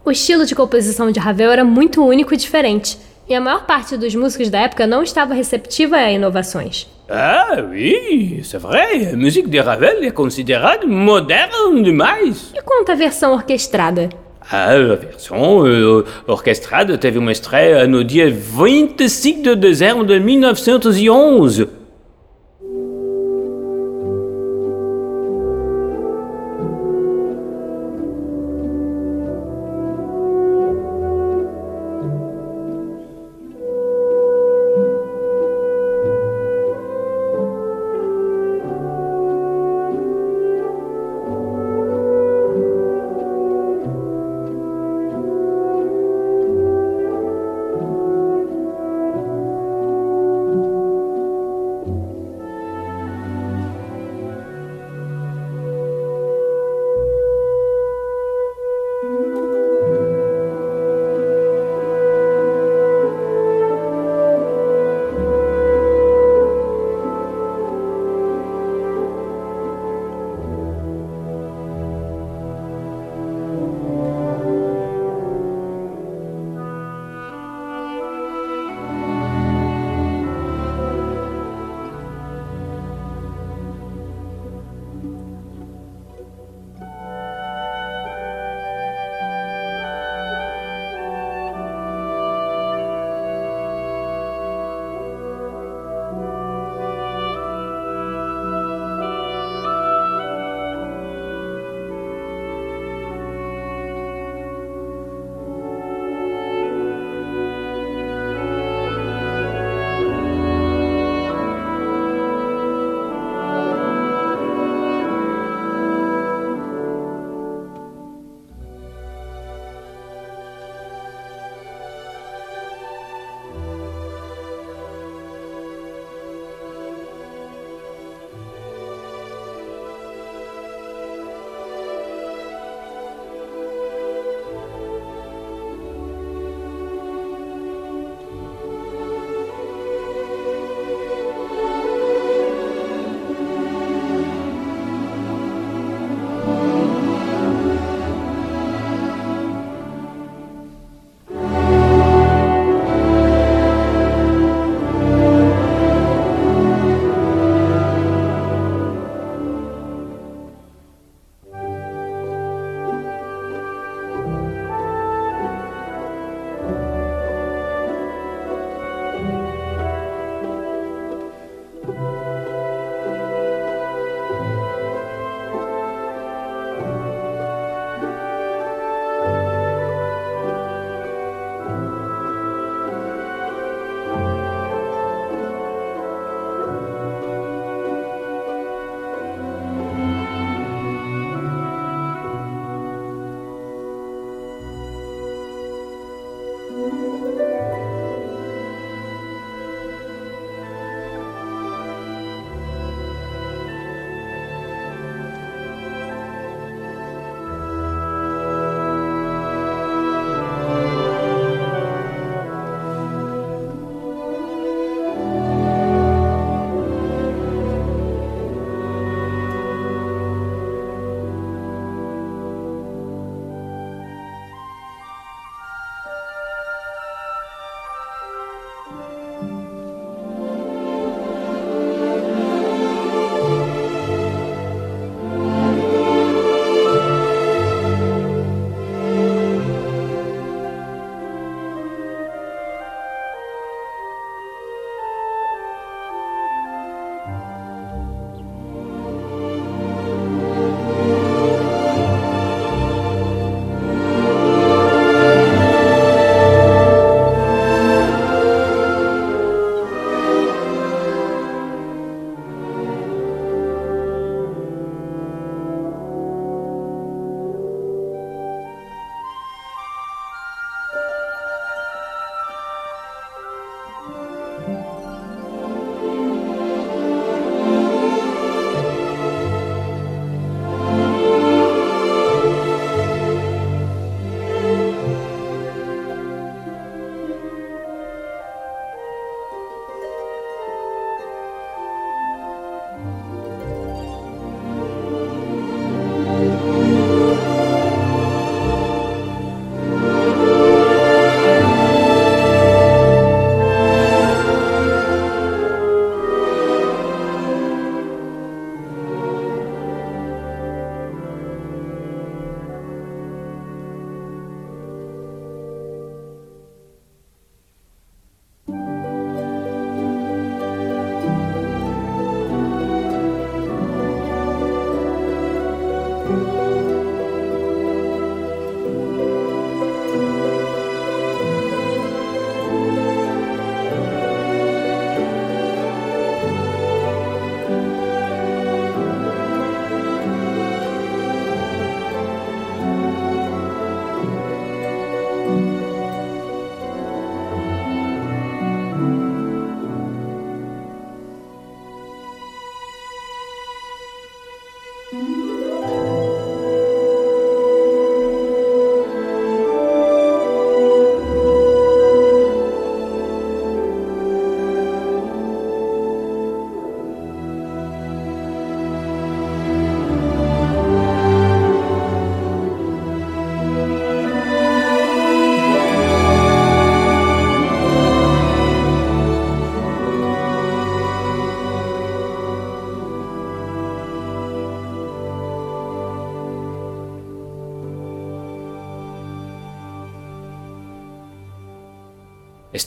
O 0.10 0.12
estilo 0.12 0.44
de 0.44 0.56
composição 0.56 1.12
de 1.12 1.20
Ravel 1.20 1.52
era 1.52 1.64
muito 1.64 2.04
único 2.04 2.34
e 2.34 2.38
diferente, 2.38 2.98
e 3.30 3.36
a 3.36 3.40
maior 3.40 3.68
parte 3.68 3.96
dos 3.96 4.16
músicos 4.16 4.50
da 4.50 4.62
época 4.62 4.88
não 4.88 5.04
estava 5.04 5.36
receptiva 5.36 5.98
a 5.98 6.12
inovações. 6.12 6.88
Ah, 7.08 7.64
oui, 7.70 8.42
c'est 8.44 8.58
vrai, 8.60 9.14
a 9.14 9.16
música 9.16 9.48
de 9.48 9.60
Ravel 9.60 10.02
é 10.04 10.10
considerada 10.10 10.88
moderna 10.88 11.80
demais. 11.84 12.52
E 12.56 12.62
quanto 12.64 12.92
à 12.92 12.96
versão 12.96 13.34
orquestrada? 13.34 14.10
Ah, 14.52 14.72
a 14.72 14.96
versão 14.96 15.60
uh, 15.60 16.04
orquestrada 16.26 16.98
teve 16.98 17.20
uma 17.20 17.32
estreia 17.32 17.86
no 17.86 18.04
dia 18.04 18.32
25 18.32 19.44
de 19.44 19.56
dezembro 19.58 20.04
de 20.04 20.20
1911. 20.20 21.79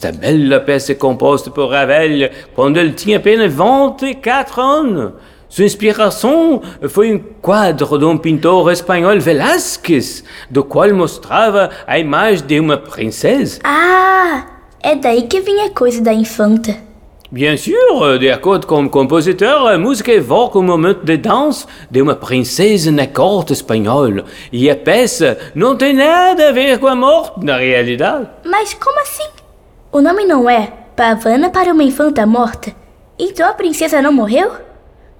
Esta 0.02 0.10
belle 0.10 0.58
pièce 0.58 0.96
composta 0.96 1.48
por 1.48 1.70
Ravel 1.70 2.28
quando 2.56 2.76
ele 2.76 2.90
tinha 2.90 3.18
apenas 3.18 3.52
24 3.52 4.60
anos. 4.60 5.12
Sua 5.48 5.64
inspiração 5.64 6.60
foi 6.88 7.14
um 7.14 7.20
quadro 7.40 7.96
de 7.96 8.04
um 8.04 8.18
pintor 8.18 8.72
espanhol 8.72 9.20
Velázquez, 9.20 10.24
do 10.50 10.64
qual 10.64 10.92
mostrava 10.92 11.70
a 11.86 12.00
imagem 12.00 12.44
de 12.44 12.58
uma 12.58 12.76
princesa. 12.78 13.60
Ah, 13.62 14.44
é 14.82 14.96
daí 14.96 15.22
que 15.22 15.40
vinha 15.40 15.66
a 15.66 15.70
coisa 15.70 16.02
da 16.02 16.12
infanta. 16.12 16.76
Bien 17.30 17.56
sûr, 17.56 18.18
de 18.18 18.28
acordo 18.28 18.66
com 18.66 18.84
o 18.84 18.90
compositor, 18.90 19.68
a 19.68 19.78
música 19.78 20.10
evoca 20.10 20.58
o 20.58 20.64
momento 20.64 21.04
de 21.04 21.16
dança 21.16 21.68
de 21.88 22.02
uma 22.02 22.16
princesa 22.16 22.90
na 22.90 23.06
corte 23.06 23.52
espanhola. 23.52 24.24
E 24.50 24.68
a 24.68 24.74
peça 24.74 25.38
não 25.54 25.76
tem 25.76 25.94
nada 25.94 26.48
a 26.48 26.52
ver 26.52 26.80
com 26.80 26.88
a 26.88 26.96
morte, 26.96 27.44
na 27.44 27.56
realidade. 27.56 28.28
Mas 28.44 28.74
como 28.74 29.00
assim? 29.00 29.41
O 29.92 30.00
nome 30.00 30.24
não 30.24 30.48
é 30.48 30.72
Pavana 30.96 31.50
para 31.50 31.72
uma 31.72 31.82
infanta 31.84 32.24
morta? 32.26 32.74
Então 33.18 33.48
a 33.48 33.52
princesa 33.52 34.00
não 34.02 34.12
morreu? 34.12 34.50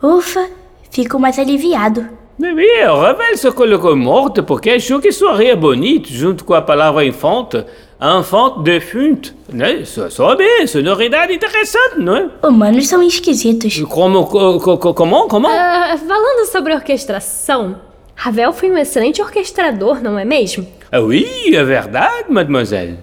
Ufa, 0.02 0.48
fico 0.90 1.18
mais 1.18 1.38
aliviado. 1.38 2.08
Bem, 2.38 2.84
Ravel 2.84 3.36
se 3.36 3.50
colocou 3.52 3.94
morta 3.94 4.42
porque 4.42 4.70
achou 4.70 5.00
que 5.00 5.12
soaria 5.12 5.54
bonito 5.54 6.08
junto 6.08 6.44
com 6.44 6.54
a 6.54 6.62
palavra 6.62 7.04
infanta. 7.04 7.66
Enfant 8.00 8.62
defunte, 8.64 9.32
né? 9.52 9.84
Só, 9.84 10.10
só 10.10 10.34
bem, 10.34 10.66
sonoridade 10.66 11.32
interessante, 11.32 11.98
não 12.00 12.16
é? 12.16 12.30
Humanos 12.42 12.88
são 12.88 13.00
esquisitos. 13.00 13.80
Como, 13.82 14.26
co- 14.26 14.58
co- 14.58 14.78
co- 14.78 14.94
como, 14.94 15.28
como? 15.28 15.46
Ah, 15.46 15.94
falando 15.96 16.44
sobre 16.50 16.74
orquestração, 16.74 17.76
Ravel 18.16 18.52
foi 18.52 18.72
um 18.72 18.78
excelente 18.78 19.22
orquestrador, 19.22 20.02
não 20.02 20.18
é 20.18 20.24
mesmo? 20.24 20.66
Ah, 20.90 20.98
oui, 20.98 21.54
é 21.54 21.62
verdade, 21.62 22.24
mademoiselle. 22.28 22.98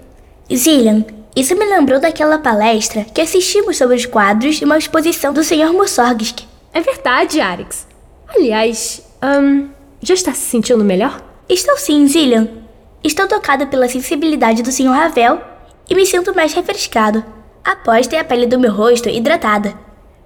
Zillian, 0.54 1.06
isso 1.36 1.56
me 1.56 1.66
lembrou 1.66 2.00
daquela 2.00 2.40
palestra 2.40 3.06
que 3.06 3.22
assistimos 3.22 3.78
sobre 3.78 3.96
os 3.96 4.06
quadros 4.06 4.56
de 4.56 4.66
uma 4.66 4.78
exposição 4.78 5.32
do 5.32 5.44
Sr. 5.44 5.72
Mussorgsky. 5.72 6.48
É 6.74 6.82
verdade, 6.82 7.40
Arix. 7.40 7.88
Aliás, 8.28 9.02
ahn, 9.22 9.68
já 10.02 10.14
está 10.14 10.34
se 10.34 10.42
sentindo 10.42 10.84
melhor? 10.84 11.22
Estou 11.48 11.78
sim, 11.78 12.08
Zillian. 12.08 12.48
Estou 13.04 13.28
tocado 13.28 13.68
pela 13.68 13.88
sensibilidade 13.88 14.62
do 14.62 14.72
Sr. 14.72 14.90
Ravel 14.90 15.40
e 15.90 15.96
me 15.96 16.06
sinto 16.06 16.36
mais 16.36 16.54
refrescado, 16.54 17.24
após 17.64 18.08
ter 18.08 18.18
a 18.18 18.24
pele 18.24 18.46
do 18.46 18.60
meu 18.60 18.74
rosto 18.74 19.10
hidratada. 19.10 19.74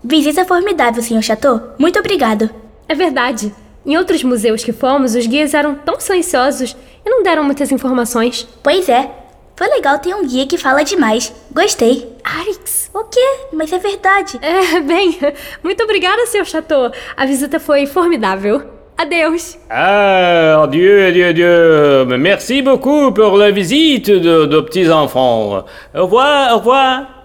Visita 0.04 0.44
formidável, 0.44 1.02
Sr. 1.02 1.22
Chateau. 1.22 1.74
Muito 1.78 2.00
obrigado. 2.00 2.50
É 2.88 2.96
verdade. 2.96 3.54
Em 3.86 3.98
outros 3.98 4.24
museus 4.24 4.64
que 4.64 4.74
fomos, 4.74 5.16
os 5.16 5.28
guias 5.28 5.54
eram 5.54 5.76
tão 5.76 6.00
silenciosos 6.00 6.76
e 7.06 7.10
não 7.10 7.24
deram 7.24 7.44
muitas 7.44 7.72
informações. 7.72 8.48
Pois 8.62 8.90
é, 8.90 9.10
foi 9.56 9.68
legal 9.68 10.00
ter 10.00 10.16
um 10.16 10.26
guia 10.26 10.48
que 10.48 10.58
fala 10.58 10.84
demais. 10.84 11.34
Gostei. 11.52 12.12
Arix! 12.24 12.90
O 12.94 13.04
quê? 13.04 13.48
Mas 13.52 13.72
é 13.72 13.78
verdade. 13.78 14.40
É, 14.42 14.80
bem, 14.82 15.20
muito 15.64 15.84
obrigada, 15.84 16.26
seu 16.26 16.44
Chateau. 16.44 16.92
A 17.16 17.26
visita 17.26 17.60
foi 17.60 17.86
formidável. 17.86 18.64
Adeus. 18.98 19.58
Ah, 19.70 20.62
adieu, 20.64 21.08
adieu, 21.08 21.30
adieu. 21.30 22.20
Merci 22.20 22.62
beaucoup 22.62 23.12
pour 23.12 23.38
la 23.38 23.52
visite 23.52 24.20
de, 24.20 24.48
de 24.48 24.62
petits 24.62 24.90
enfants. 24.90 25.66
Au 25.94 26.04
revoir, 26.04 26.52
au 26.52 26.58
revoir. 26.60 27.24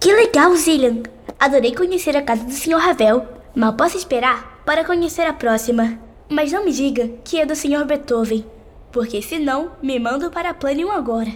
Que 0.00 0.12
legal, 0.12 0.54
Zillian. 0.56 1.02
Adorei 1.38 1.74
conhecer 1.74 2.16
a 2.16 2.22
casa 2.22 2.44
do 2.44 2.52
Sr. 2.52 2.78
Ravel. 2.78 3.26
Mal 3.54 3.74
posso 3.74 3.96
esperar 3.96 4.62
para 4.64 4.84
conhecer 4.84 5.26
a 5.26 5.32
próxima. 5.32 5.98
Mas 6.28 6.52
não 6.52 6.64
me 6.64 6.72
diga 6.72 7.10
que 7.24 7.38
é 7.40 7.44
do 7.44 7.54
Sr. 7.54 7.84
Beethoven, 7.84 8.44
porque 8.92 9.22
senão 9.22 9.72
me 9.82 9.98
mando 9.98 10.30
para 10.30 10.54
Planium 10.54 10.90
agora. 10.90 11.30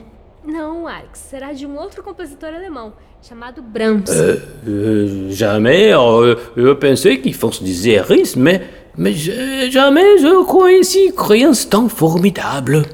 Não, 0.45 0.87
Arix, 0.87 1.19
será 1.31 1.53
de 1.53 1.67
um 1.67 1.79
outro 1.79 2.03
compositor 2.03 2.51
alemão, 2.51 2.93
chamado 3.23 3.63
Brahms. 3.63 4.11
Euh, 4.11 5.31
jamais, 5.31 5.95
euh, 5.95 6.37
eu 6.55 6.77
pensei 6.77 7.17
que 7.17 7.33
fosse 7.33 7.65
dizer 7.65 8.05
isso, 8.11 8.39
mas, 8.39 8.61
mas 8.97 9.27
euh, 9.27 9.71
jamais 9.71 10.23
eu 10.23 10.45
conheci 10.45 11.11
criança 11.13 11.67
tão 11.69 11.89
formidável. 11.89 12.85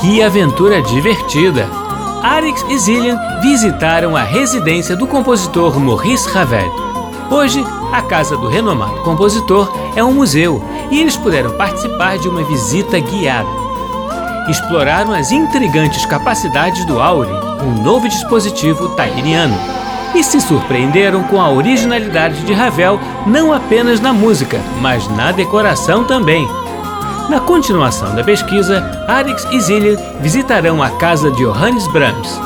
Que 0.00 0.20
aventura 0.20 0.82
divertida! 0.82 1.68
Arix 2.20 2.64
e 2.68 2.78
Zillian 2.78 3.18
visitaram 3.40 4.16
a 4.16 4.22
residência 4.22 4.96
do 4.96 5.06
compositor 5.06 5.78
Maurice 5.78 6.28
Ravel. 6.28 6.91
Hoje, 7.32 7.64
a 7.90 8.02
casa 8.02 8.36
do 8.36 8.46
renomado 8.46 9.00
compositor 9.00 9.72
é 9.96 10.04
um 10.04 10.12
museu 10.12 10.62
e 10.90 11.00
eles 11.00 11.16
puderam 11.16 11.56
participar 11.56 12.18
de 12.18 12.28
uma 12.28 12.44
visita 12.44 13.00
guiada. 13.00 13.48
Exploraram 14.50 15.14
as 15.14 15.32
intrigantes 15.32 16.04
capacidades 16.04 16.84
do 16.84 17.00
Auri, 17.00 17.30
um 17.62 17.82
novo 17.82 18.06
dispositivo 18.06 18.90
tairiano, 18.90 19.58
e 20.14 20.22
se 20.22 20.42
surpreenderam 20.42 21.22
com 21.22 21.40
a 21.40 21.50
originalidade 21.50 22.42
de 22.42 22.52
Ravel 22.52 23.00
não 23.26 23.50
apenas 23.50 23.98
na 23.98 24.12
música, 24.12 24.60
mas 24.82 25.08
na 25.08 25.32
decoração 25.32 26.04
também. 26.04 26.46
Na 27.30 27.40
continuação 27.40 28.14
da 28.14 28.22
pesquisa, 28.22 29.04
Arix 29.08 29.46
e 29.50 29.58
Zillian 29.58 29.96
visitarão 30.20 30.82
a 30.82 30.90
casa 30.90 31.30
de 31.30 31.38
Johannes 31.38 31.86
Brahms. 31.86 32.38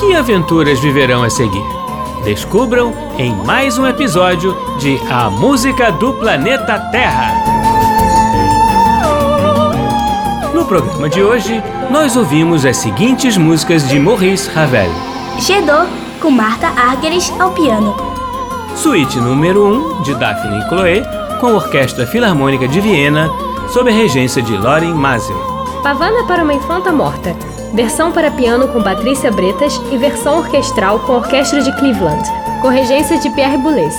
Que 0.00 0.16
aventuras 0.16 0.80
viverão 0.80 1.22
a 1.22 1.30
seguir? 1.30 1.83
Descubram 2.24 2.94
em 3.18 3.34
mais 3.44 3.76
um 3.76 3.86
episódio 3.86 4.56
de 4.78 4.98
A 5.10 5.28
Música 5.28 5.92
do 5.92 6.14
Planeta 6.14 6.78
Terra. 6.90 7.34
No 10.54 10.64
programa 10.64 11.06
de 11.10 11.22
hoje, 11.22 11.62
nós 11.90 12.16
ouvimos 12.16 12.64
as 12.64 12.78
seguintes 12.78 13.36
músicas 13.36 13.86
de 13.86 13.98
Maurice 13.98 14.48
Ravel: 14.48 14.90
Gedô, 15.38 15.84
com 16.18 16.30
Marta 16.30 16.68
Argerich 16.68 17.30
ao 17.38 17.50
piano. 17.50 17.94
Suíte 18.74 19.18
número 19.20 19.98
1 19.98 20.02
de 20.02 20.14
Daphne 20.14 20.60
e 20.60 20.68
Chloé, 20.70 21.02
com 21.40 21.48
a 21.48 21.54
Orquestra 21.56 22.06
Filarmônica 22.06 22.66
de 22.66 22.80
Viena, 22.80 23.28
sob 23.68 23.90
a 23.90 23.94
regência 23.94 24.40
de 24.40 24.56
Loren 24.56 24.94
Mazel. 24.94 25.36
Pavana 25.82 26.24
para 26.24 26.42
uma 26.42 26.54
Infanta 26.54 26.90
Morta. 26.90 27.36
Versão 27.74 28.12
para 28.12 28.30
piano 28.30 28.68
com 28.68 28.80
Patrícia 28.80 29.32
Bretas 29.32 29.74
e 29.90 29.98
versão 29.98 30.38
orquestral 30.38 31.00
com 31.00 31.12
a 31.12 31.16
Orquestra 31.16 31.60
de 31.60 31.76
Cleveland, 31.76 32.22
com 32.62 32.68
regência 32.68 33.18
de 33.18 33.28
Pierre 33.30 33.58
Boulez. 33.58 33.96